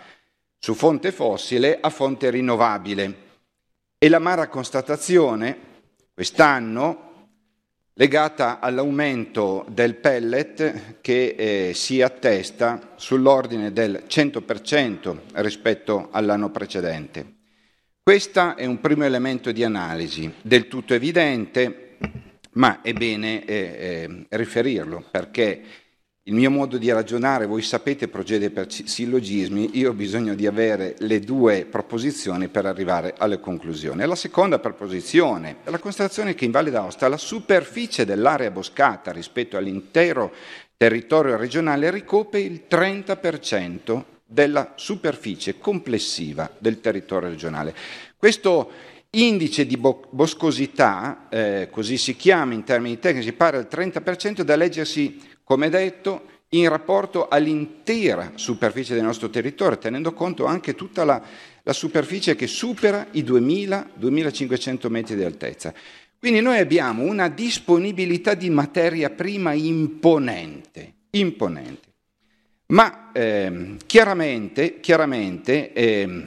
su 0.58 0.72
fonte 0.72 1.12
fossile 1.12 1.76
a 1.78 1.90
fonte 1.90 2.30
rinnovabile. 2.30 3.16
E 3.98 4.08
l'amara 4.08 4.48
constatazione, 4.48 5.71
quest'anno, 6.14 7.10
legata 7.94 8.58
all'aumento 8.60 9.64
del 9.68 9.96
pellet 9.96 11.00
che 11.00 11.34
eh, 11.36 11.74
si 11.74 12.00
attesta 12.00 12.92
sull'ordine 12.96 13.72
del 13.72 14.04
100% 14.06 15.16
rispetto 15.34 16.08
all'anno 16.10 16.50
precedente. 16.50 17.40
Questo 18.02 18.56
è 18.56 18.64
un 18.64 18.80
primo 18.80 19.04
elemento 19.04 19.52
di 19.52 19.62
analisi, 19.62 20.32
del 20.42 20.66
tutto 20.68 20.94
evidente, 20.94 21.96
ma 22.54 22.80
è 22.82 22.92
bene 22.92 23.44
eh, 23.44 23.54
eh, 23.54 24.26
riferirlo 24.30 25.04
perché 25.10 25.62
il 26.26 26.34
mio 26.34 26.50
modo 26.50 26.78
di 26.78 26.88
ragionare, 26.92 27.46
voi 27.46 27.62
sapete, 27.62 28.06
procede 28.06 28.50
per 28.50 28.68
sillogismi, 28.70 29.70
io 29.76 29.90
ho 29.90 29.92
bisogno 29.92 30.34
di 30.36 30.46
avere 30.46 30.94
le 30.98 31.18
due 31.18 31.64
proposizioni 31.64 32.46
per 32.46 32.64
arrivare 32.64 33.14
alle 33.18 33.40
conclusioni. 33.40 34.06
La 34.06 34.14
seconda 34.14 34.60
proposizione 34.60 35.56
è 35.64 35.70
la 35.70 35.80
constatazione 35.80 36.34
che 36.34 36.44
in 36.44 36.52
Valle 36.52 36.70
d'Aosta 36.70 37.08
la 37.08 37.16
superficie 37.16 38.04
dell'area 38.04 38.52
boscata 38.52 39.10
rispetto 39.10 39.56
all'intero 39.56 40.32
territorio 40.76 41.36
regionale 41.36 41.90
ricopre 41.90 42.38
il 42.38 42.62
30% 42.70 44.04
della 44.24 44.74
superficie 44.76 45.58
complessiva 45.58 46.48
del 46.56 46.80
territorio 46.80 47.30
regionale. 47.30 47.74
Questo 48.16 48.70
indice 49.10 49.66
di 49.66 49.76
boscosità, 49.76 51.26
eh, 51.28 51.68
così 51.70 51.98
si 51.98 52.14
chiama 52.14 52.54
in 52.54 52.62
termini 52.62 53.00
tecnici, 53.00 53.32
pare 53.32 53.56
al 53.56 53.66
30% 53.68 54.42
da 54.42 54.54
leggersi 54.54 55.20
come 55.44 55.68
detto, 55.68 56.26
in 56.50 56.68
rapporto 56.68 57.28
all'intera 57.28 58.32
superficie 58.34 58.94
del 58.94 59.04
nostro 59.04 59.30
territorio, 59.30 59.78
tenendo 59.78 60.12
conto 60.12 60.44
anche 60.44 60.74
tutta 60.74 61.04
la, 61.04 61.22
la 61.62 61.72
superficie 61.72 62.34
che 62.34 62.46
supera 62.46 63.06
i 63.12 63.22
2000-2500 63.22 64.88
metri 64.88 65.16
di 65.16 65.24
altezza. 65.24 65.72
Quindi 66.18 66.40
noi 66.40 66.58
abbiamo 66.58 67.02
una 67.02 67.28
disponibilità 67.28 68.34
di 68.34 68.50
materia 68.50 69.10
prima 69.10 69.54
imponente, 69.54 70.92
imponente. 71.10 71.88
Ma 72.66 73.10
eh, 73.12 73.76
chiaramente, 73.86 74.80
chiaramente 74.80 75.72
eh, 75.72 76.26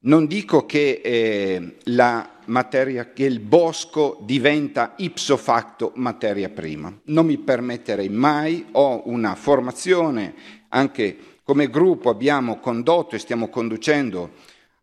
non 0.00 0.26
dico 0.26 0.66
che 0.66 1.00
eh, 1.02 1.76
la 1.84 2.40
materia, 2.52 3.12
che 3.12 3.24
il 3.24 3.40
bosco 3.40 4.18
diventa 4.20 4.92
ipso 4.98 5.36
facto 5.36 5.92
materia 5.96 6.50
prima. 6.50 6.96
Non 7.04 7.26
mi 7.26 7.38
permetterei 7.38 8.08
mai, 8.08 8.66
ho 8.72 9.02
una 9.06 9.34
formazione, 9.34 10.34
anche 10.68 11.16
come 11.42 11.68
gruppo 11.68 12.10
abbiamo 12.10 12.60
condotto 12.60 13.16
e 13.16 13.18
stiamo 13.18 13.48
conducendo 13.48 14.30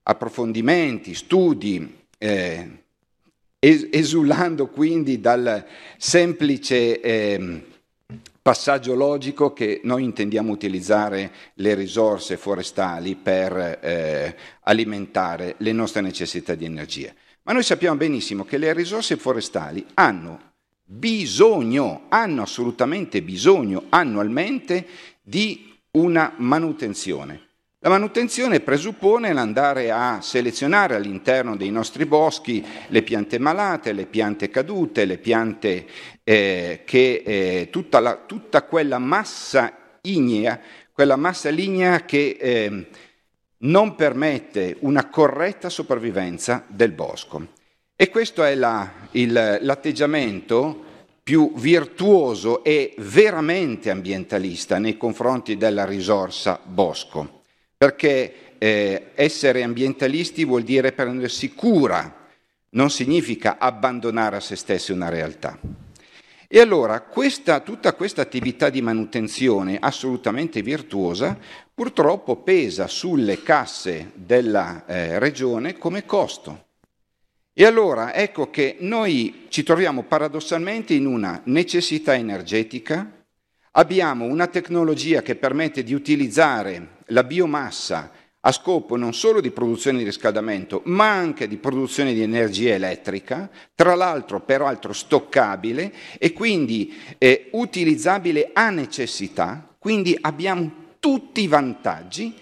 approfondimenti, 0.04 1.14
studi, 1.14 1.98
eh, 2.18 2.70
esulando 3.60 4.68
quindi 4.68 5.20
dal 5.20 5.66
semplice 5.98 7.00
eh, 7.00 7.64
passaggio 8.50 8.96
logico 8.96 9.54
che 9.54 9.80
noi 9.84 10.04
intendiamo 10.04 10.52
utilizzare 10.52 11.32
le 11.54 11.76
risorse 11.76 12.36
forestali 12.36 13.14
per 13.14 13.78
eh, 13.80 14.36
alimentare 14.62 15.54
le 15.60 15.72
nostre 15.72 16.02
necessità 16.02 16.56
di 16.56 16.66
energia. 16.66 17.14
Ma 17.44 17.54
noi 17.54 17.62
sappiamo 17.62 17.96
benissimo 17.96 18.46
che 18.46 18.58
le 18.58 18.74
risorse 18.74 19.18
forestali 19.18 19.86
hanno 19.94 20.54
bisogno, 20.84 22.06
hanno 22.10 22.42
assolutamente 22.42 23.22
bisogno 23.22 23.84
annualmente 23.90 24.84
di 25.22 25.72
una 25.92 26.34
manutenzione. 26.38 27.49
La 27.82 27.88
manutenzione 27.88 28.60
presuppone 28.60 29.32
l'andare 29.32 29.90
a 29.90 30.20
selezionare 30.20 30.96
all'interno 30.96 31.56
dei 31.56 31.72
nostri 31.72 32.06
boschi 32.06 32.62
le 32.88 33.04
piante 33.04 33.40
malate, 33.40 33.94
le 33.94 34.06
piante 34.06 34.50
cadute, 34.50 35.06
le 35.06 35.18
piante 35.18 35.86
eh, 36.26 36.82
che 36.84 37.24
eh, 37.26 37.70
tutta, 37.72 38.02
la, 38.02 38.18
tutta 38.26 38.64
quella 38.64 39.00
massa 39.00 39.98
ignea, 40.02 40.60
quella 40.92 41.16
massa 41.16 41.48
lignea 41.48 42.04
che 42.04 42.36
eh, 42.38 42.88
non 43.60 43.96
permette 43.96 44.76
una 44.82 45.08
corretta 45.08 45.70
sopravvivenza 45.70 46.66
del 46.68 46.92
bosco. 46.92 47.48
E 47.96 48.10
questo 48.10 48.44
è 48.44 48.56
la, 48.56 48.92
il, 49.12 49.58
l'atteggiamento 49.62 50.84
più 51.24 51.54
virtuoso 51.56 52.62
e 52.62 52.94
veramente 52.98 53.90
ambientalista 53.90 54.80
nei 54.80 54.98
confronti 54.98 55.56
della 55.56 55.86
risorsa 55.86 56.60
bosco, 56.62 57.39
perché 57.80 58.58
eh, 58.58 59.12
essere 59.16 59.64
ambientalisti 59.64 60.44
vuol 60.44 60.64
dire 60.64 60.92
prendersi 60.92 61.54
cura, 61.54 62.28
non 62.72 62.90
significa 62.90 63.58
abbandonare 63.58 64.36
a 64.36 64.42
se 64.42 64.58
stessi 64.58 64.92
una 64.92 65.08
realtà. 65.08 65.58
E 66.46 66.60
allora 66.60 67.00
questa, 67.00 67.62
tutta 67.62 67.94
questa 67.94 68.22
attività 68.22 68.70
di 68.70 68.82
manutenzione 68.82 69.78
assolutamente 69.80 70.62
virtuosa 70.62 71.38
purtroppo 71.74 72.36
pesa 72.36 72.88
sulle 72.88 73.44
casse 73.44 74.12
della 74.14 74.86
eh, 74.86 75.18
regione 75.18 75.78
come 75.78 76.06
costo. 76.06 76.66
E 77.54 77.66
allora 77.66 78.14
ecco 78.14 78.50
che 78.50 78.76
noi 78.82 79.46
ci 79.48 79.64
troviamo 79.64 80.04
paradossalmente 80.04 80.94
in 80.94 81.06
una 81.06 81.40
necessità 81.46 82.14
energetica, 82.14 83.19
abbiamo 83.72 84.26
una 84.26 84.48
tecnologia 84.48 85.22
che 85.22 85.36
permette 85.36 85.84
di 85.84 85.94
utilizzare 85.94 86.98
la 87.08 87.24
biomassa 87.24 88.12
a 88.42 88.52
scopo 88.52 88.96
non 88.96 89.14
solo 89.14 89.42
di 89.42 89.52
produzione 89.52 89.98
di 89.98 90.06
riscaldamento, 90.06 90.82
ma 90.86 91.12
anche 91.12 91.48
di 91.48 91.58
produzione 91.58 92.14
di 92.14 92.22
energia 92.22 92.74
elettrica, 92.74 93.50
tra 93.76 93.96
l'altro 93.96 94.40
peraltro 94.40 94.94
stoccabile 94.94 95.94
e 96.18 96.32
quindi 96.32 96.94
eh, 97.18 97.50
utilizzabile 97.52 98.52
a 98.54 98.70
necessità, 98.70 99.76
quindi 99.78 100.18
abbiamo 100.22 100.88
tutti 101.00 101.42
i 101.42 101.48
vantaggi 101.48 102.34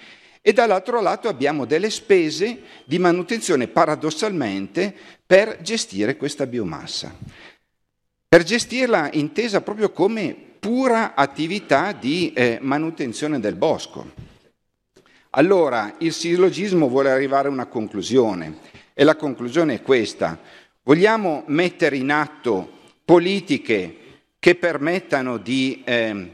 e 0.42 0.54
dall'altro 0.54 1.02
lato 1.02 1.28
abbiamo 1.28 1.66
delle 1.66 1.90
spese 1.90 2.62
di 2.86 3.00
manutenzione 3.00 3.68
paradossalmente 3.68 4.96
per 5.26 5.60
gestire 5.62 6.16
questa 6.16 6.46
biomassa. 6.46 7.14
Per 8.30 8.44
gestirla 8.44 9.10
intesa 9.14 9.62
proprio 9.62 9.92
come 9.92 10.47
pura 10.68 11.16
attività 11.16 11.94
di 11.94 12.34
eh, 12.34 12.58
manutenzione 12.60 13.40
del 13.40 13.56
bosco. 13.56 14.12
Allora, 15.30 15.96
il 16.00 16.12
sillogismo 16.12 16.90
vuole 16.90 17.10
arrivare 17.10 17.48
a 17.48 17.52
una 17.52 17.68
conclusione 17.68 18.58
e 18.94 19.06
la 19.06 19.16
conclusione 19.16 19.76
è 19.76 19.82
questa. 19.82 20.38
Vogliamo 20.84 21.44
mettere 21.46 21.96
in 21.96 22.12
atto 22.12 22.70
politiche 23.06 23.96
che 24.38 24.56
permettano 24.56 25.38
di 25.38 25.84
eh, 25.86 26.34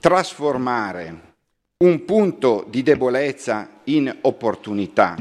trasformare 0.00 1.20
un 1.78 2.04
punto 2.04 2.66
di 2.68 2.82
debolezza 2.82 3.80
in 3.84 4.14
opportunità, 4.20 5.16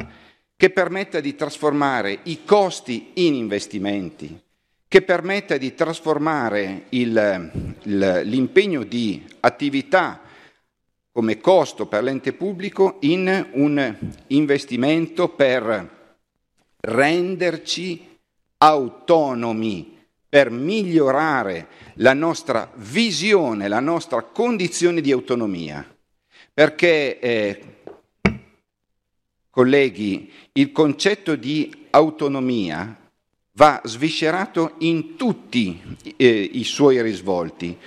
che 0.58 0.70
permetta 0.72 1.22
di 1.22 1.36
trasformare 1.36 2.20
i 2.24 2.44
costi 2.44 3.12
in 3.14 3.34
investimenti, 3.34 4.38
che 4.96 5.02
permetta 5.02 5.58
di 5.58 5.76
trasformare 5.76 6.86
il, 6.92 7.52
il, 7.84 8.22
l'impegno 8.24 8.84
di 8.84 9.22
attività 9.42 10.22
come 11.12 11.42
costo 11.42 11.86
per 11.86 12.02
l'ente 12.02 12.32
pubblico 12.32 12.96
in 13.02 13.46
un 13.56 13.98
investimento 14.28 15.28
per 15.28 16.14
renderci 16.80 18.18
autonomi, 18.60 20.02
per 20.30 20.50
migliorare 20.50 21.68
la 21.96 22.14
nostra 22.14 22.72
visione, 22.76 23.68
la 23.68 23.82
nostra 23.82 24.22
condizione 24.22 25.02
di 25.02 25.12
autonomia. 25.12 25.86
Perché, 26.54 27.20
eh, 27.20 27.62
colleghi, 29.50 30.32
il 30.54 30.72
concetto 30.72 31.36
di 31.36 31.88
autonomia 31.90 33.04
va 33.56 33.82
sviscerato 33.84 34.74
in 34.80 35.16
tutti 35.16 35.82
eh, 36.18 36.28
i 36.28 36.64
suoi 36.64 37.02
risvolti 37.02 37.78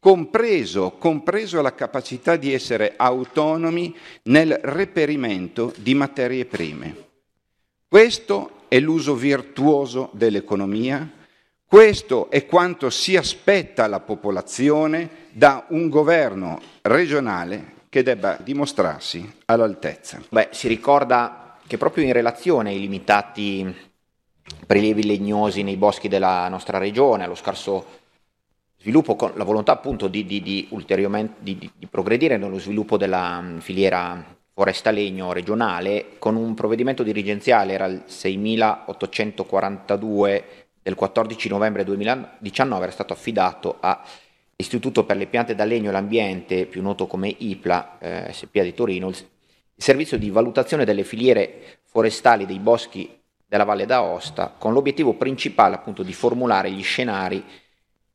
compreso, 0.00 0.92
compreso 0.92 1.60
la 1.60 1.74
capacità 1.74 2.36
di 2.36 2.52
essere 2.52 2.94
autonomi 2.96 3.94
nel 4.24 4.58
reperimento 4.62 5.72
di 5.76 5.94
materie 5.94 6.44
prime. 6.44 7.06
Questo 7.88 8.62
è 8.68 8.78
l'uso 8.78 9.14
virtuoso 9.14 10.10
dell'economia, 10.12 11.10
questo 11.66 12.30
è 12.30 12.46
quanto 12.46 12.88
si 12.90 13.16
aspetta 13.16 13.86
la 13.86 14.00
popolazione 14.00 15.26
da 15.32 15.66
un 15.68 15.88
governo 15.88 16.60
regionale 16.82 17.76
che 17.90 18.02
debba 18.02 18.38
dimostrarsi 18.42 19.30
all'altezza. 19.46 20.22
Beh, 20.30 20.48
si 20.52 20.68
ricorda 20.68 21.58
che 21.66 21.76
proprio 21.76 22.04
in 22.04 22.12
relazione 22.12 22.70
ai 22.70 22.80
limitati 22.80 23.87
prelievi 24.66 25.04
legnosi 25.04 25.62
nei 25.62 25.76
boschi 25.76 26.08
della 26.08 26.48
nostra 26.48 26.78
regione, 26.78 27.24
allo 27.24 27.34
scarso 27.34 27.84
sviluppo 28.80 29.16
con 29.16 29.32
la 29.34 29.42
volontà 29.44 29.72
appunto 29.72 30.08
di, 30.08 30.24
di, 30.24 30.40
di 30.40 30.68
ulteriormente 30.70 31.34
di, 31.40 31.58
di, 31.58 31.86
progredire 31.86 32.36
nello 32.36 32.58
sviluppo 32.58 32.96
della 32.96 33.40
mm, 33.40 33.58
filiera 33.58 34.36
foresta 34.54 34.90
legno 34.90 35.32
regionale 35.32 36.16
con 36.18 36.36
un 36.36 36.54
provvedimento 36.54 37.02
dirigenziale 37.02 37.72
era 37.72 37.86
il 37.86 38.02
6842 38.06 40.44
del 40.82 40.94
14 40.94 41.48
novembre 41.48 41.82
2019 41.84 42.82
era 42.82 42.92
stato 42.92 43.12
affidato 43.12 43.78
all'Istituto 43.80 45.04
per 45.04 45.16
le 45.16 45.26
piante 45.26 45.56
da 45.56 45.64
legno 45.64 45.88
e 45.88 45.92
l'ambiente 45.92 46.66
più 46.66 46.80
noto 46.80 47.06
come 47.06 47.34
IPLA 47.36 47.98
eh, 47.98 48.32
SPA 48.32 48.62
di 48.62 48.74
Torino 48.74 49.08
il 49.08 49.16
servizio 49.76 50.18
di 50.18 50.30
valutazione 50.30 50.84
delle 50.84 51.04
filiere 51.04 51.80
forestali 51.84 52.46
dei 52.46 52.60
boschi 52.60 53.17
della 53.48 53.64
Valle 53.64 53.86
d'Aosta 53.86 54.54
con 54.58 54.74
l'obiettivo 54.74 55.14
principale 55.14 55.74
appunto 55.74 56.02
di 56.02 56.12
formulare 56.12 56.70
gli 56.70 56.82
scenari 56.82 57.42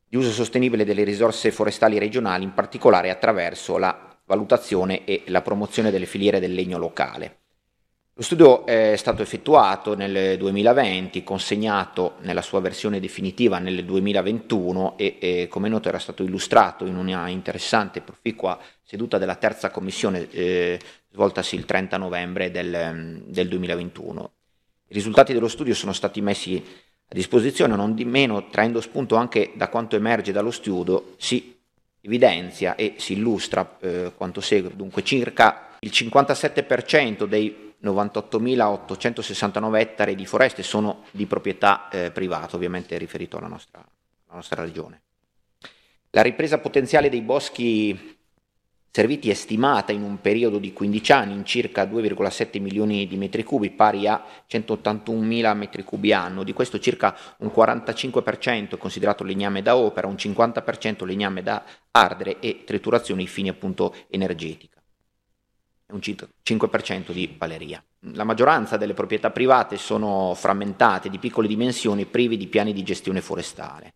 di 0.08 0.16
uso 0.16 0.30
sostenibile 0.30 0.84
delle 0.84 1.02
risorse 1.02 1.50
forestali 1.50 1.98
regionali, 1.98 2.44
in 2.44 2.54
particolare 2.54 3.10
attraverso 3.10 3.76
la 3.78 4.16
valutazione 4.26 5.04
e 5.04 5.24
la 5.26 5.42
promozione 5.42 5.90
delle 5.90 6.06
filiere 6.06 6.38
del 6.38 6.54
legno 6.54 6.78
locale. 6.78 7.38
Lo 8.16 8.22
studio 8.22 8.64
è 8.64 8.94
stato 8.94 9.22
effettuato 9.22 9.96
nel 9.96 10.38
2020, 10.38 11.24
consegnato 11.24 12.14
nella 12.20 12.42
sua 12.42 12.60
versione 12.60 13.00
definitiva 13.00 13.58
nel 13.58 13.84
2021 13.84 14.96
e, 14.96 15.16
e 15.18 15.48
come 15.48 15.68
noto 15.68 15.88
era 15.88 15.98
stato 15.98 16.22
illustrato 16.22 16.86
in 16.86 16.96
una 16.96 17.26
interessante 17.28 17.98
e 17.98 18.02
proficua 18.02 18.56
seduta 18.84 19.18
della 19.18 19.34
terza 19.34 19.72
commissione 19.72 20.30
eh, 20.30 20.78
svoltasi 21.10 21.56
il 21.56 21.64
30 21.64 21.96
novembre 21.96 22.52
del, 22.52 23.24
del 23.26 23.48
2021. 23.48 24.30
I 24.86 24.94
risultati 24.94 25.32
dello 25.32 25.48
studio 25.48 25.74
sono 25.74 25.92
stati 25.92 26.20
messi 26.20 26.62
a 27.06 27.14
disposizione, 27.14 27.76
non 27.76 27.94
di 27.94 28.04
meno 28.04 28.48
traendo 28.48 28.80
spunto 28.80 29.16
anche 29.16 29.52
da 29.54 29.68
quanto 29.68 29.96
emerge 29.96 30.32
dallo 30.32 30.50
studio, 30.50 31.14
si 31.16 31.56
evidenzia 32.00 32.74
e 32.74 32.94
si 32.98 33.14
illustra 33.14 33.78
eh, 33.80 34.12
quanto 34.14 34.40
segue. 34.40 34.74
Dunque 34.74 35.02
circa 35.02 35.76
il 35.80 35.90
57% 35.92 37.24
dei 37.24 37.72
98.869 37.82 39.78
ettari 39.78 40.14
di 40.14 40.26
foreste 40.26 40.62
sono 40.62 41.04
di 41.10 41.26
proprietà 41.26 41.88
eh, 41.88 42.10
privata, 42.10 42.56
ovviamente 42.56 42.96
riferito 42.96 43.36
alla 43.36 43.48
nostra, 43.48 43.78
alla 43.78 44.36
nostra 44.36 44.62
regione. 44.62 45.00
La 46.10 46.22
ripresa 46.22 46.58
potenziale 46.58 47.08
dei 47.08 47.22
boschi 47.22 48.13
serviti 48.94 49.28
è 49.28 49.34
stimata 49.34 49.90
in 49.90 50.04
un 50.04 50.20
periodo 50.20 50.58
di 50.58 50.72
15 50.72 51.10
anni 51.10 51.32
in 51.32 51.44
circa 51.44 51.82
2,7 51.82 52.60
milioni 52.60 53.08
di 53.08 53.16
metri 53.16 53.42
cubi, 53.42 53.72
pari 53.72 54.06
a 54.06 54.24
181 54.46 55.20
mila 55.20 55.52
metri 55.52 55.82
cubi 55.82 56.12
anno, 56.12 56.44
di 56.44 56.52
questo 56.52 56.78
circa 56.78 57.12
un 57.38 57.50
45% 57.52 58.78
considerato 58.78 59.24
legname 59.24 59.62
da 59.62 59.74
opera, 59.74 60.06
un 60.06 60.14
50% 60.14 61.04
legname 61.06 61.42
da 61.42 61.64
ardere 61.90 62.38
e 62.38 62.62
triturazione 62.64 63.22
ai 63.22 63.26
fini 63.26 63.48
appunto 63.48 63.96
energetica 64.10 64.80
e 65.86 65.92
un 65.92 65.98
5% 65.98 67.10
di 67.10 67.34
valeria. 67.36 67.82
La 68.12 68.22
maggioranza 68.22 68.76
delle 68.76 68.94
proprietà 68.94 69.32
private 69.32 69.76
sono 69.76 70.34
frammentate, 70.36 71.10
di 71.10 71.18
piccole 71.18 71.48
dimensioni, 71.48 72.04
privi 72.06 72.36
di 72.36 72.46
piani 72.46 72.72
di 72.72 72.84
gestione 72.84 73.20
forestale. 73.20 73.94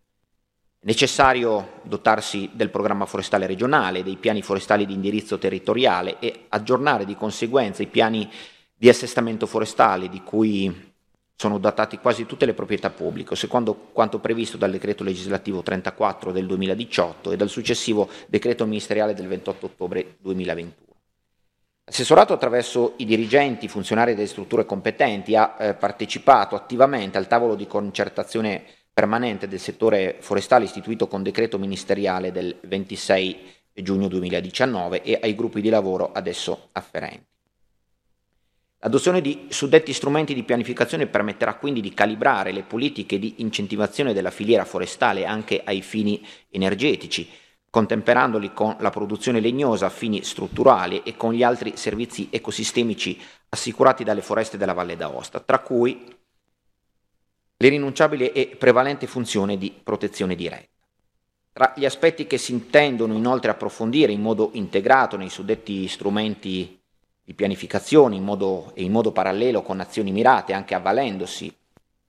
Necessario 0.81 1.81
dotarsi 1.83 2.49
del 2.53 2.69
programma 2.69 3.05
forestale 3.05 3.45
regionale, 3.45 4.01
dei 4.01 4.15
piani 4.15 4.41
forestali 4.41 4.85
di 4.85 4.93
indirizzo 4.93 5.37
territoriale 5.37 6.19
e 6.19 6.45
aggiornare 6.47 7.03
di 7.03 7.15
conseguenza 7.15 7.83
i 7.83 7.87
piani 7.87 8.29
di 8.75 8.87
assestamento 8.87 9.45
forestale 9.45 10.07
di 10.07 10.23
cui 10.23 10.87
sono 11.35 11.57
datati 11.57 11.97
quasi 11.97 12.25
tutte 12.25 12.45
le 12.45 12.53
proprietà 12.53 12.89
pubbliche, 12.89 13.35
secondo 13.35 13.73
quanto 13.91 14.19
previsto 14.19 14.55
dal 14.55 14.71
decreto 14.71 15.03
legislativo 15.03 15.61
34 15.61 16.31
del 16.31 16.45
2018 16.45 17.31
e 17.31 17.35
dal 17.35 17.49
successivo 17.49 18.09
decreto 18.27 18.65
ministeriale 18.65 19.13
del 19.13 19.27
28 19.27 19.65
ottobre 19.65 20.15
2021. 20.19 20.73
L'assessorato 21.85 22.33
attraverso 22.33 22.93
i 22.97 23.05
dirigenti, 23.05 23.67
funzionari 23.67 24.15
delle 24.15 24.27
strutture 24.27 24.65
competenti, 24.65 25.35
ha 25.35 25.55
eh, 25.57 25.73
partecipato 25.73 26.55
attivamente 26.55 27.17
al 27.17 27.27
tavolo 27.27 27.55
di 27.55 27.67
concertazione 27.67 28.63
permanente 28.99 29.47
del 29.47 29.61
settore 29.61 30.17
forestale 30.19 30.65
istituito 30.65 31.07
con 31.07 31.23
decreto 31.23 31.57
ministeriale 31.57 32.33
del 32.33 32.53
26 32.59 33.37
e 33.71 33.81
giugno 33.81 34.09
2019 34.09 35.03
e 35.03 35.17
ai 35.21 35.35
gruppi 35.35 35.61
di 35.61 35.69
lavoro 35.69 36.11
adesso 36.11 36.67
afferenti. 36.73 37.25
L'adozione 38.79 39.21
di 39.21 39.45
suddetti 39.47 39.93
strumenti 39.93 40.33
di 40.33 40.43
pianificazione 40.43 41.07
permetterà 41.07 41.55
quindi 41.55 41.79
di 41.79 41.93
calibrare 41.93 42.51
le 42.51 42.63
politiche 42.63 43.17
di 43.19 43.35
incentivazione 43.37 44.11
della 44.11 44.31
filiera 44.31 44.65
forestale 44.65 45.23
anche 45.23 45.61
ai 45.63 45.81
fini 45.81 46.21
energetici, 46.49 47.29
contemperandoli 47.69 48.51
con 48.51 48.75
la 48.79 48.89
produzione 48.89 49.39
legnosa 49.39 49.85
a 49.85 49.89
fini 49.89 50.25
strutturali 50.25 51.03
e 51.05 51.15
con 51.15 51.31
gli 51.31 51.43
altri 51.43 51.77
servizi 51.77 52.27
ecosistemici 52.31 53.17
assicurati 53.47 54.03
dalle 54.03 54.21
foreste 54.21 54.57
della 54.57 54.73
Valle 54.73 54.97
d'Aosta, 54.97 55.39
tra 55.39 55.59
cui 55.59 56.18
l'irrinunciabile 57.61 58.31
e 58.31 58.55
prevalente 58.57 59.05
funzione 59.05 59.57
di 59.57 59.77
protezione 59.83 60.35
diretta. 60.35 60.67
Tra 61.51 61.73
gli 61.75 61.83
aspetti 61.83 62.25
che 62.25 62.37
si 62.37 62.53
intendono 62.53 63.13
inoltre 63.13 63.51
approfondire 63.51 64.13
in 64.13 64.21
modo 64.21 64.51
integrato 64.53 65.17
nei 65.17 65.29
suddetti 65.29 65.85
strumenti 65.89 66.79
di 67.21 67.33
pianificazione 67.33 68.15
in 68.15 68.23
modo, 68.23 68.71
e 68.75 68.83
in 68.83 68.93
modo 68.93 69.11
parallelo 69.11 69.61
con 69.61 69.81
azioni 69.81 70.13
mirate, 70.13 70.53
anche 70.53 70.73
avvalendosi 70.73 71.53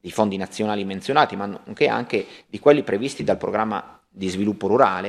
dei 0.00 0.12
fondi 0.12 0.36
nazionali 0.36 0.84
menzionati, 0.84 1.34
ma 1.34 1.46
nonché 1.46 1.88
anche 1.88 2.24
di 2.46 2.60
quelli 2.60 2.84
previsti 2.84 3.24
dal 3.24 3.36
programma 3.36 4.00
di 4.08 4.28
sviluppo 4.28 4.68
rurale, 4.68 5.08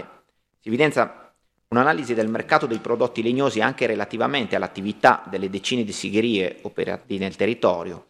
si 0.59 0.69
evidenzia 0.69 1.33
un'analisi 1.67 2.15
del 2.15 2.29
mercato 2.29 2.65
dei 2.65 2.79
prodotti 2.79 3.21
legnosi 3.21 3.61
anche 3.61 3.85
relativamente 3.85 4.55
all'attività 4.55 5.23
delle 5.29 5.51
decine 5.51 5.83
di 5.83 5.91
sigherie 5.91 6.57
operati 6.63 7.19
nel 7.19 7.35
territorio 7.35 8.07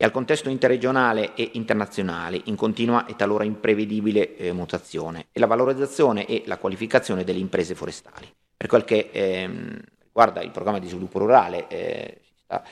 e 0.00 0.04
al 0.04 0.12
contesto 0.12 0.48
interregionale 0.48 1.34
e 1.34 1.50
internazionale 1.54 2.40
in 2.44 2.54
continua 2.54 3.04
e 3.06 3.16
talora 3.16 3.42
imprevedibile 3.42 4.36
eh, 4.36 4.52
mutazione 4.52 5.26
e 5.32 5.40
la 5.40 5.46
valorizzazione 5.46 6.24
e 6.24 6.44
la 6.46 6.56
qualificazione 6.56 7.24
delle 7.24 7.40
imprese 7.40 7.74
forestali. 7.74 8.32
Per 8.56 8.68
quel 8.68 8.84
che 8.84 9.10
ehm, 9.12 9.76
riguarda 10.04 10.40
il 10.42 10.52
programma 10.52 10.78
di 10.78 10.86
sviluppo 10.86 11.18
rurale, 11.18 11.66
eh, 11.66 12.20
sta, 12.44 12.62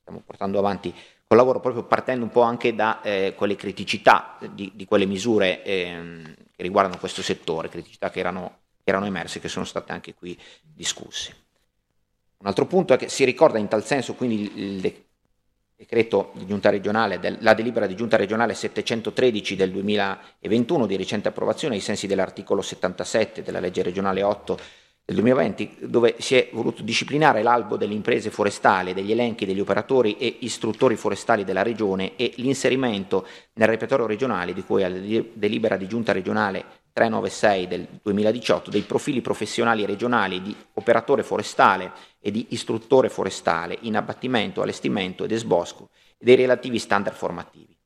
stiamo 0.00 0.22
portando 0.24 0.58
avanti 0.58 0.94
col 1.26 1.36
lavoro 1.36 1.60
proprio 1.60 1.84
partendo 1.84 2.24
un 2.24 2.30
po' 2.30 2.40
anche 2.40 2.74
da 2.74 3.02
eh, 3.02 3.34
quelle 3.36 3.54
criticità 3.54 4.38
di, 4.50 4.72
di 4.74 4.86
quelle 4.86 5.04
misure 5.04 5.62
ehm, 5.62 6.34
che 6.56 6.62
riguardano 6.62 6.98
questo 6.98 7.20
settore, 7.20 7.68
criticità 7.68 8.08
che 8.08 8.20
erano 8.20 8.60
erano 8.84 9.06
emerse 9.06 9.40
che 9.40 9.48
sono 9.48 9.64
state 9.64 9.92
anche 9.92 10.14
qui 10.14 10.36
discusse. 10.62 11.36
Un 12.38 12.46
altro 12.46 12.66
punto 12.66 12.94
è 12.94 12.96
che 12.96 13.08
si 13.08 13.24
ricorda 13.24 13.58
in 13.58 13.68
tal 13.68 13.84
senso 13.84 14.14
quindi 14.14 14.50
il 14.56 14.80
decreto 15.82 16.30
di 16.34 16.46
giunta 16.46 16.70
regionale, 16.70 17.18
del, 17.18 17.38
la 17.40 17.54
delibera 17.54 17.86
di 17.86 17.96
giunta 17.96 18.16
regionale 18.16 18.54
713 18.54 19.56
del 19.56 19.72
2021 19.72 20.86
di 20.86 20.96
recente 20.96 21.28
approvazione 21.28 21.74
ai 21.74 21.80
sensi 21.80 22.06
dell'articolo 22.06 22.62
77 22.62 23.42
della 23.42 23.58
legge 23.58 23.82
regionale 23.82 24.22
8 24.22 24.58
del 25.04 25.16
2020, 25.16 25.78
dove 25.80 26.14
si 26.18 26.36
è 26.36 26.50
voluto 26.52 26.82
disciplinare 26.82 27.42
l'albo 27.42 27.76
delle 27.76 27.94
imprese 27.94 28.30
forestali, 28.30 28.94
degli 28.94 29.10
elenchi 29.10 29.44
degli 29.44 29.58
operatori 29.58 30.16
e 30.18 30.36
istruttori 30.40 30.94
forestali 30.94 31.42
della 31.42 31.62
regione 31.62 32.14
e 32.14 32.32
l'inserimento 32.36 33.26
nel 33.54 33.66
repertorio 33.66 34.06
regionale 34.06 34.52
di 34.52 34.62
cui 34.62 34.84
alla 34.84 34.98
delibera 35.32 35.76
di 35.76 35.88
giunta 35.88 36.12
regionale 36.12 36.64
396 36.92 37.66
del 37.66 37.86
2018 38.02 38.70
dei 38.70 38.82
profili 38.82 39.20
professionali 39.20 39.84
regionali 39.84 40.40
di 40.42 40.54
operatore 40.74 41.24
forestale 41.24 41.90
e 42.22 42.30
di 42.30 42.46
istruttore 42.50 43.08
forestale 43.08 43.76
in 43.82 43.96
abbattimento, 43.96 44.62
allestimento 44.62 45.24
ed 45.24 45.32
esbosco 45.32 45.90
e 46.16 46.24
dei 46.24 46.36
relativi 46.36 46.78
standard 46.78 47.16
formativi. 47.16 47.76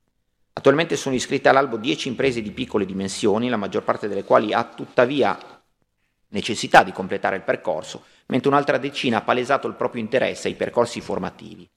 Attualmente 0.53 0.96
sono 0.96 1.14
iscritte 1.14 1.49
all'albo 1.49 1.79
10 1.79 2.09
imprese 2.09 2.42
di 2.42 2.51
piccole 2.51 2.87
dimensioni, 2.87 3.49
la 3.49 3.57
maggior 3.57 3.83
parte 3.83 4.09
delle 4.09 4.25
quali 4.25 4.53
ha 4.53 4.64
tuttavia 4.64 5.38
necessità 6.29 6.83
di 6.83 6.92
completare 6.92 7.37
il 7.37 7.42
percorso, 7.42 8.05
mentre 8.27 8.51
un'altra 8.51 8.79
decina 8.79 9.18
ha 9.18 9.22
palesato 9.22 9.66
il 9.66 9.75
proprio 9.75 10.03
interesse 10.03 10.49
ai 10.49 10.55
percorsi 10.55 11.01
formativi. 11.01 11.68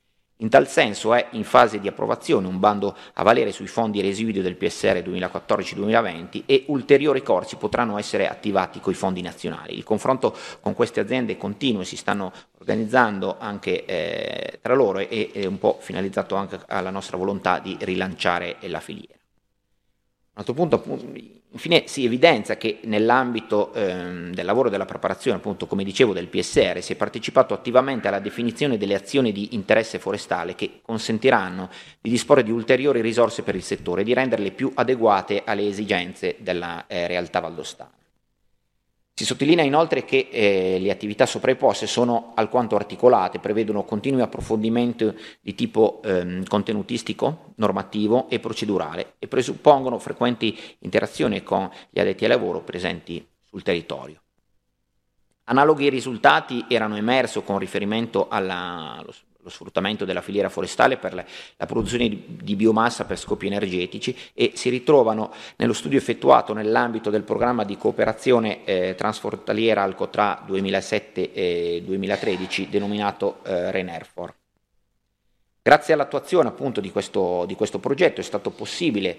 In 0.42 0.48
tal 0.48 0.70
senso 0.70 1.14
è 1.14 1.28
in 1.32 1.44
fase 1.44 1.82
di 1.82 1.90
approvazione 1.90 2.48
un 2.48 2.60
bando 2.60 2.96
a 3.16 3.24
valere 3.24 3.52
sui 3.52 3.68
fondi 3.68 4.00
residui 4.00 4.32
del 4.32 4.56
PSR 4.56 5.04
2014-2020 5.06 6.44
e 6.46 6.64
ulteriori 6.68 7.22
corsi 7.22 7.58
potranno 7.58 7.98
essere 7.98 8.30
attivati 8.30 8.80
con 8.80 8.94
i 8.94 8.96
fondi 8.96 9.22
nazionali. 9.22 9.76
Il 9.76 9.84
confronto 9.84 10.34
con 10.62 10.74
queste 10.74 11.02
aziende 11.02 11.34
è 11.34 11.38
continuo 11.38 11.82
e 11.82 11.86
si 11.86 11.98
stanno 11.98 12.32
organizzando 12.58 13.36
anche 13.38 13.84
eh, 13.84 14.60
tra 14.62 14.76
loro 14.76 15.00
e 15.00 15.32
è 15.34 15.46
un 15.46 15.60
po' 15.60 15.78
finalizzato 15.82 16.36
anche 16.36 16.58
alla 16.68 16.90
nostra 16.90 17.18
volontà 17.18 17.60
di 17.60 17.76
rilanciare 17.82 18.56
la 18.62 18.80
filiera. 18.80 19.16
Un 19.16 20.36
altro 20.36 20.54
punto, 20.54 20.80
infine, 21.52 21.84
si 21.88 22.06
evidenzia 22.06 22.58
che 22.58 22.80
nell'ambito 22.84 23.74
ehm, 23.74 24.34
del 24.34 24.46
lavoro 24.46 24.70
della 24.70 24.86
preparazione, 24.86 25.38
appunto, 25.38 25.68
come 25.68 25.84
dicevo, 25.84 26.14
del 26.14 26.28
PSR, 26.28 26.82
si 26.82 26.94
è 26.94 26.96
partecipato 26.96 27.54
attivamente 27.54 28.08
alla 28.08 28.20
definizione 28.20 28.78
delle 28.78 28.96
azioni 28.96 29.32
di 29.32 29.56
interesse 29.56 30.00
forestale 30.00 30.56
che 30.56 30.82
consentiranno 30.82 31.70
di 32.00 32.10
disporre 32.10 32.44
di 32.44 32.52
ulteriori 32.52 33.02
risorse 33.02 33.44
per 33.44 33.56
il 33.56 33.64
settore 33.64 34.02
e 34.02 34.04
di 34.04 34.14
renderle 34.14 34.52
più 34.52 34.72
adeguate 34.74 35.44
alle 35.46 35.68
esigenze 35.68 36.36
della 36.40 36.86
eh, 36.88 37.08
realtà 37.08 37.40
valdostana. 37.40 37.99
Si 39.20 39.26
sottolinea 39.26 39.66
inoltre 39.66 40.06
che 40.06 40.30
eh, 40.32 40.78
le 40.80 40.92
attività 40.92 41.26
sopraimposte 41.26 41.88
sono 41.88 42.32
alquanto 42.36 42.78
articolate, 42.78 43.40
prevedono 43.40 43.84
continui 43.84 44.22
approfondimenti 44.22 45.14
di 45.42 45.56
tipo 45.56 46.00
ehm, 46.06 46.46
contenutistico, 46.46 47.52
normativo 47.56 48.30
e 48.30 48.40
procedurale 48.40 49.16
e 49.20 49.28
presuppongono 49.28 50.00
frequenti 50.00 50.58
interazioni 50.80 51.44
con 51.44 51.70
gli 51.90 52.00
addetti 52.00 52.24
ai 52.24 52.30
lavoro 52.30 52.62
presenti 52.62 53.28
sul 53.44 53.62
territorio. 53.62 54.22
Analoghi 55.44 55.90
risultati 55.90 56.64
erano 56.70 56.96
emersi 56.96 57.44
con 57.44 57.60
riferimento 57.60 58.30
alla, 58.30 59.04
lo 59.42 59.50
sfruttamento 59.50 60.06
della 60.06 60.22
filiera 60.22 60.50
forestale 60.50 60.98
per 60.98 61.14
la 61.14 61.26
produzione 61.66 62.10
di 62.26 62.56
biomassa 62.56 63.06
per 63.06 63.18
scopi 63.18 63.48
energetici 63.48 64.16
e 64.34 64.52
si 64.56 64.70
ritrovano 64.70 65.34
nello 65.56 65.74
studio 65.74 65.98
effettuato 65.98 66.54
nell'ambito 66.54 67.10
del 67.10 67.24
programma 67.24 67.64
di 67.64 67.76
cooperazione 67.78 68.66
eh, 68.66 68.94
transfrontaliera 68.96 69.82
Alcotra 69.82 70.46
2007-2013 70.48 72.68
denominato 72.68 73.40
eh, 73.44 73.72
RENERFOR. 73.72 74.36
Grazie 75.62 75.94
all'attuazione 75.94 76.48
appunto 76.50 76.82
di 76.82 76.92
questo, 76.92 77.46
di 77.46 77.56
questo 77.56 77.80
progetto 77.80 78.20
è 78.22 78.24
stato 78.24 78.50
possibile 78.50 79.18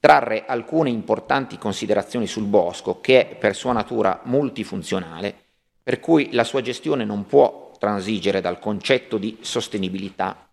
trarre 0.00 0.44
alcune 0.46 0.90
importanti 0.90 1.58
considerazioni 1.58 2.26
sul 2.26 2.44
bosco 2.44 3.00
che 3.00 3.20
è 3.20 3.26
per 3.36 3.54
sua 3.54 3.72
natura 3.72 4.20
multifunzionale, 4.24 5.51
per 5.82 6.00
cui 6.00 6.32
la 6.32 6.44
sua 6.44 6.60
gestione 6.60 7.04
non 7.04 7.26
può 7.26 7.72
transigere 7.78 8.40
dal 8.40 8.58
concetto 8.58 9.18
di 9.18 9.38
sostenibilità 9.40 10.48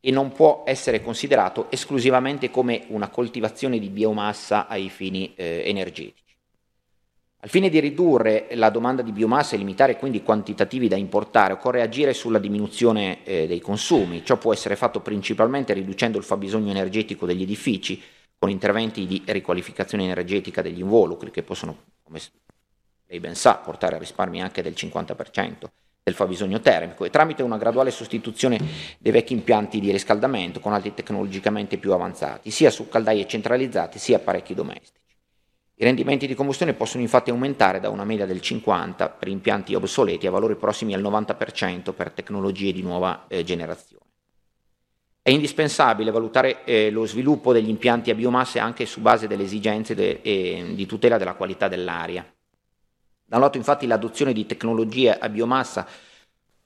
e 0.00 0.10
non 0.12 0.32
può 0.32 0.62
essere 0.64 1.02
considerato 1.02 1.66
esclusivamente 1.70 2.50
come 2.50 2.84
una 2.88 3.08
coltivazione 3.08 3.78
di 3.78 3.88
biomassa 3.88 4.68
ai 4.68 4.88
fini 4.88 5.34
eh, 5.34 5.64
energetici. 5.66 6.28
Al 7.40 7.48
fine 7.50 7.68
di 7.68 7.78
ridurre 7.78 8.48
la 8.52 8.68
domanda 8.70 9.02
di 9.02 9.12
biomassa 9.12 9.54
e 9.54 9.58
limitare 9.58 9.96
quindi 9.96 10.18
i 10.18 10.22
quantitativi 10.22 10.88
da 10.88 10.96
importare, 10.96 11.52
occorre 11.52 11.82
agire 11.82 12.12
sulla 12.12 12.40
diminuzione 12.40 13.24
eh, 13.24 13.46
dei 13.46 13.60
consumi. 13.60 14.24
Ciò 14.24 14.38
può 14.38 14.52
essere 14.52 14.74
fatto 14.74 15.00
principalmente 15.00 15.72
riducendo 15.72 16.18
il 16.18 16.24
fabbisogno 16.24 16.70
energetico 16.70 17.26
degli 17.26 17.42
edifici, 17.42 18.02
con 18.36 18.50
interventi 18.50 19.06
di 19.06 19.22
riqualificazione 19.24 20.04
energetica 20.04 20.62
degli 20.62 20.80
involucri, 20.80 21.30
che 21.30 21.42
possono, 21.44 21.76
come 22.02 22.18
lei 23.08 23.20
ben 23.20 23.34
sa, 23.34 23.54
portare 23.56 23.96
a 23.96 23.98
risparmi 23.98 24.42
anche 24.42 24.62
del 24.62 24.74
50% 24.76 25.66
del 26.02 26.14
fabbisogno 26.14 26.60
termico 26.60 27.04
e 27.04 27.10
tramite 27.10 27.42
una 27.42 27.58
graduale 27.58 27.90
sostituzione 27.90 28.58
dei 28.98 29.12
vecchi 29.12 29.32
impianti 29.32 29.80
di 29.80 29.90
riscaldamento 29.90 30.60
con 30.60 30.72
altri 30.72 30.94
tecnologicamente 30.94 31.78
più 31.78 31.92
avanzati, 31.92 32.50
sia 32.50 32.70
su 32.70 32.88
caldaie 32.88 33.26
centralizzate 33.26 33.98
sia 33.98 34.16
apparecchi 34.16 34.54
domestici. 34.54 34.96
I 35.80 35.84
rendimenti 35.84 36.26
di 36.26 36.34
combustione 36.34 36.74
possono 36.74 37.02
infatti 37.02 37.30
aumentare 37.30 37.78
da 37.78 37.88
una 37.88 38.04
media 38.04 38.26
del 38.26 38.40
50 38.40 39.08
per 39.10 39.28
impianti 39.28 39.74
obsoleti 39.74 40.26
a 40.26 40.30
valori 40.30 40.56
prossimi 40.56 40.92
al 40.92 41.02
90% 41.02 41.92
per 41.92 42.10
tecnologie 42.10 42.72
di 42.72 42.82
nuova 42.82 43.26
eh, 43.28 43.44
generazione. 43.44 44.04
È 45.22 45.30
indispensabile 45.30 46.10
valutare 46.10 46.64
eh, 46.64 46.90
lo 46.90 47.06
sviluppo 47.06 47.52
degli 47.52 47.68
impianti 47.68 48.10
a 48.10 48.14
biomasse 48.14 48.58
anche 48.58 48.86
su 48.86 49.00
base 49.00 49.28
delle 49.28 49.44
esigenze 49.44 49.94
de, 49.94 50.20
eh, 50.22 50.72
di 50.74 50.86
tutela 50.86 51.16
della 51.16 51.34
qualità 51.34 51.68
dell'aria 51.68 52.26
da 53.28 53.36
un 53.36 53.42
lato 53.42 53.58
infatti 53.58 53.86
l'adozione 53.86 54.32
di 54.32 54.46
tecnologie 54.46 55.18
a 55.18 55.28
biomassa 55.28 55.86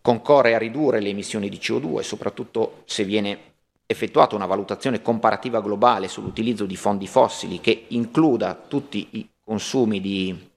concorre 0.01 0.55
a 0.55 0.59
ridurre 0.59 1.01
le 1.01 1.09
emissioni 1.09 1.49
di 1.49 1.57
CO2, 1.57 2.03
soprattutto 2.03 2.83
se 2.85 3.03
viene 3.03 3.39
effettuata 3.85 4.37
una 4.37 4.47
valutazione 4.47 5.03
comparativa 5.03 5.61
globale 5.61 6.07
sull'utilizzo 6.07 6.65
di 6.65 6.77
fondi 6.77 7.09
fossili 7.09 7.61
che 7.61 7.87
includa 7.89 8.55
tutti 8.55 9.09
i 9.11 9.29
consumi 9.45 10.01
di, 10.01 10.51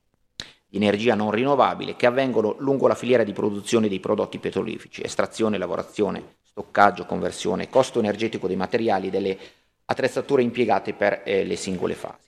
energia 0.69 1.15
non 1.15 1.31
rinnovabile 1.31 1.95
che 1.95 2.05
avvengono 2.05 2.55
lungo 2.59 2.87
la 2.87 2.95
filiera 2.95 3.23
di 3.23 3.33
produzione 3.33 3.87
dei 3.87 3.99
prodotti 3.99 4.37
petroliferi, 4.37 5.03
estrazione, 5.03 5.57
lavorazione, 5.57 6.35
stoccaggio, 6.43 7.05
conversione, 7.05 7.69
costo 7.69 7.97
energetico 7.97 8.45
dei 8.45 8.57
materiali 8.57 9.07
e 9.07 9.09
delle 9.09 9.37
attrezzature 9.85 10.43
impiegate 10.43 10.93
per 10.93 11.21
eh, 11.25 11.45
le 11.45 11.55
singole 11.55 11.95
fasi. 11.95 12.25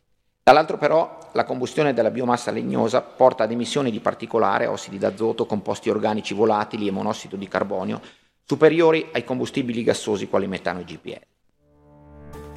Dall'altro 0.47 0.77
però 0.77 1.17
la 1.33 1.43
combustione 1.43 1.93
della 1.93 2.09
biomassa 2.09 2.51
legnosa 2.51 3.01
porta 3.01 3.43
ad 3.43 3.51
emissioni 3.51 3.91
di 3.91 3.99
particolare, 3.99 4.65
ossidi 4.65 4.97
d'azoto, 4.97 5.45
composti 5.45 5.89
organici 5.89 6.33
volatili 6.33 6.87
e 6.87 6.91
monossido 6.91 7.35
di 7.35 7.49
carbonio 7.49 7.99
superiori 8.45 9.09
ai 9.11 9.25
combustibili 9.25 9.83
gassosi 9.83 10.29
quali 10.29 10.47
metano 10.47 10.79
e 10.79 10.85
GPL. 10.85 11.21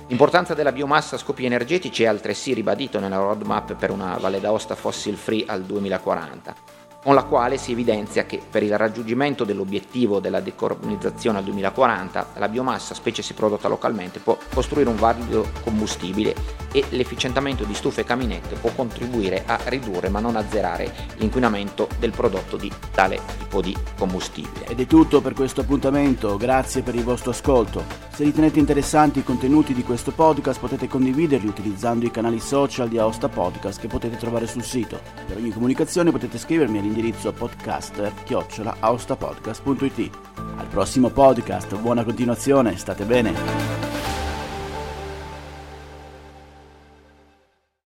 L'importanza 0.07 0.55
della 0.55 0.71
biomassa 0.71 1.17
a 1.17 1.19
scopi 1.19 1.45
energetici 1.45 2.05
è 2.05 2.07
altresì 2.07 2.55
ribadito 2.55 3.01
nella 3.01 3.17
roadmap 3.17 3.75
per 3.75 3.91
una 3.91 4.17
Valle 4.19 4.39
d'Aosta 4.39 4.77
fossil 4.77 5.17
free 5.17 5.45
al 5.49 5.65
2040 5.65 6.90
con 7.03 7.15
la 7.15 7.25
quale 7.25 7.57
si 7.57 7.73
evidenzia 7.73 8.27
che 8.27 8.41
per 8.49 8.63
il 8.63 8.77
raggiungimento 8.77 9.45
dell'obiettivo 9.45 10.21
della 10.21 10.41
decarbonizzazione 10.41 11.39
al 11.39 11.45
2040 11.45 12.33
la 12.37 12.49
biomassa, 12.49 12.95
specie 12.95 13.23
se 13.23 13.35
prodotta 13.35 13.69
localmente, 13.69 14.19
può 14.19 14.37
costruire 14.53 14.91
un 14.91 14.97
valido 14.97 15.49
combustibile 15.63 16.35
e 16.73 16.85
l'efficientamento 16.91 17.65
di 17.65 17.75
stufe 17.75 18.03
e 18.03 18.05
caminette 18.05 18.57
può 18.57 18.71
contribuire 18.75 19.43
a 19.47 19.59
ridurre 19.65 20.09
ma 20.09 20.21
non 20.21 20.37
azzerare 20.37 20.93
l'inquinamento 21.17 21.89
del 21.99 22.11
prodotto 22.11 22.57
di 22.57 22.71
tale 22.93 23.21
tipo 23.39 23.61
di 23.61 23.77
combustibile. 23.99 24.67
Ed 24.67 24.81
è 24.81 24.87
tutto 24.87 25.21
per 25.21 25.33
questo 25.33 25.63
appuntamento, 25.63 26.37
grazie 26.37 26.83
per 26.83 26.95
il 26.95 27.03
vostro 27.03 27.31
ascolto. 27.31 28.01
Se 28.13 28.25
ritenete 28.25 28.59
interessanti 28.59 29.21
i 29.21 29.25
contenuti 29.25 29.73
di 29.73 29.83
questo 29.83 30.13
podcast 30.13 30.61
potete 30.61 30.87
condividerli 30.87 31.49
utilizzando 31.49 32.05
i 32.05 32.11
canali 32.11 32.39
social 32.39 32.89
di 32.89 32.99
Aosta 32.99 33.29
Podcast 33.29 33.81
che 33.81 33.89
potete 33.89 34.19
trovare 34.19 34.47
sul 34.47 34.63
sito. 34.63 35.01
Per 35.27 35.37
ogni 35.37 35.51
comunicazione 35.51 36.11
potete 36.11 36.37
scrivermi 36.39 36.79
all'indirizzo 36.91 36.91
all'indirizzo 36.91 37.33
podcaster-austapodcast.it. 37.33 40.11
Al 40.57 40.67
prossimo 40.67 41.11
podcast, 41.11 41.77
buona 41.77 42.03
continuazione, 42.05 42.77
state 42.77 43.05
bene! 43.05 44.20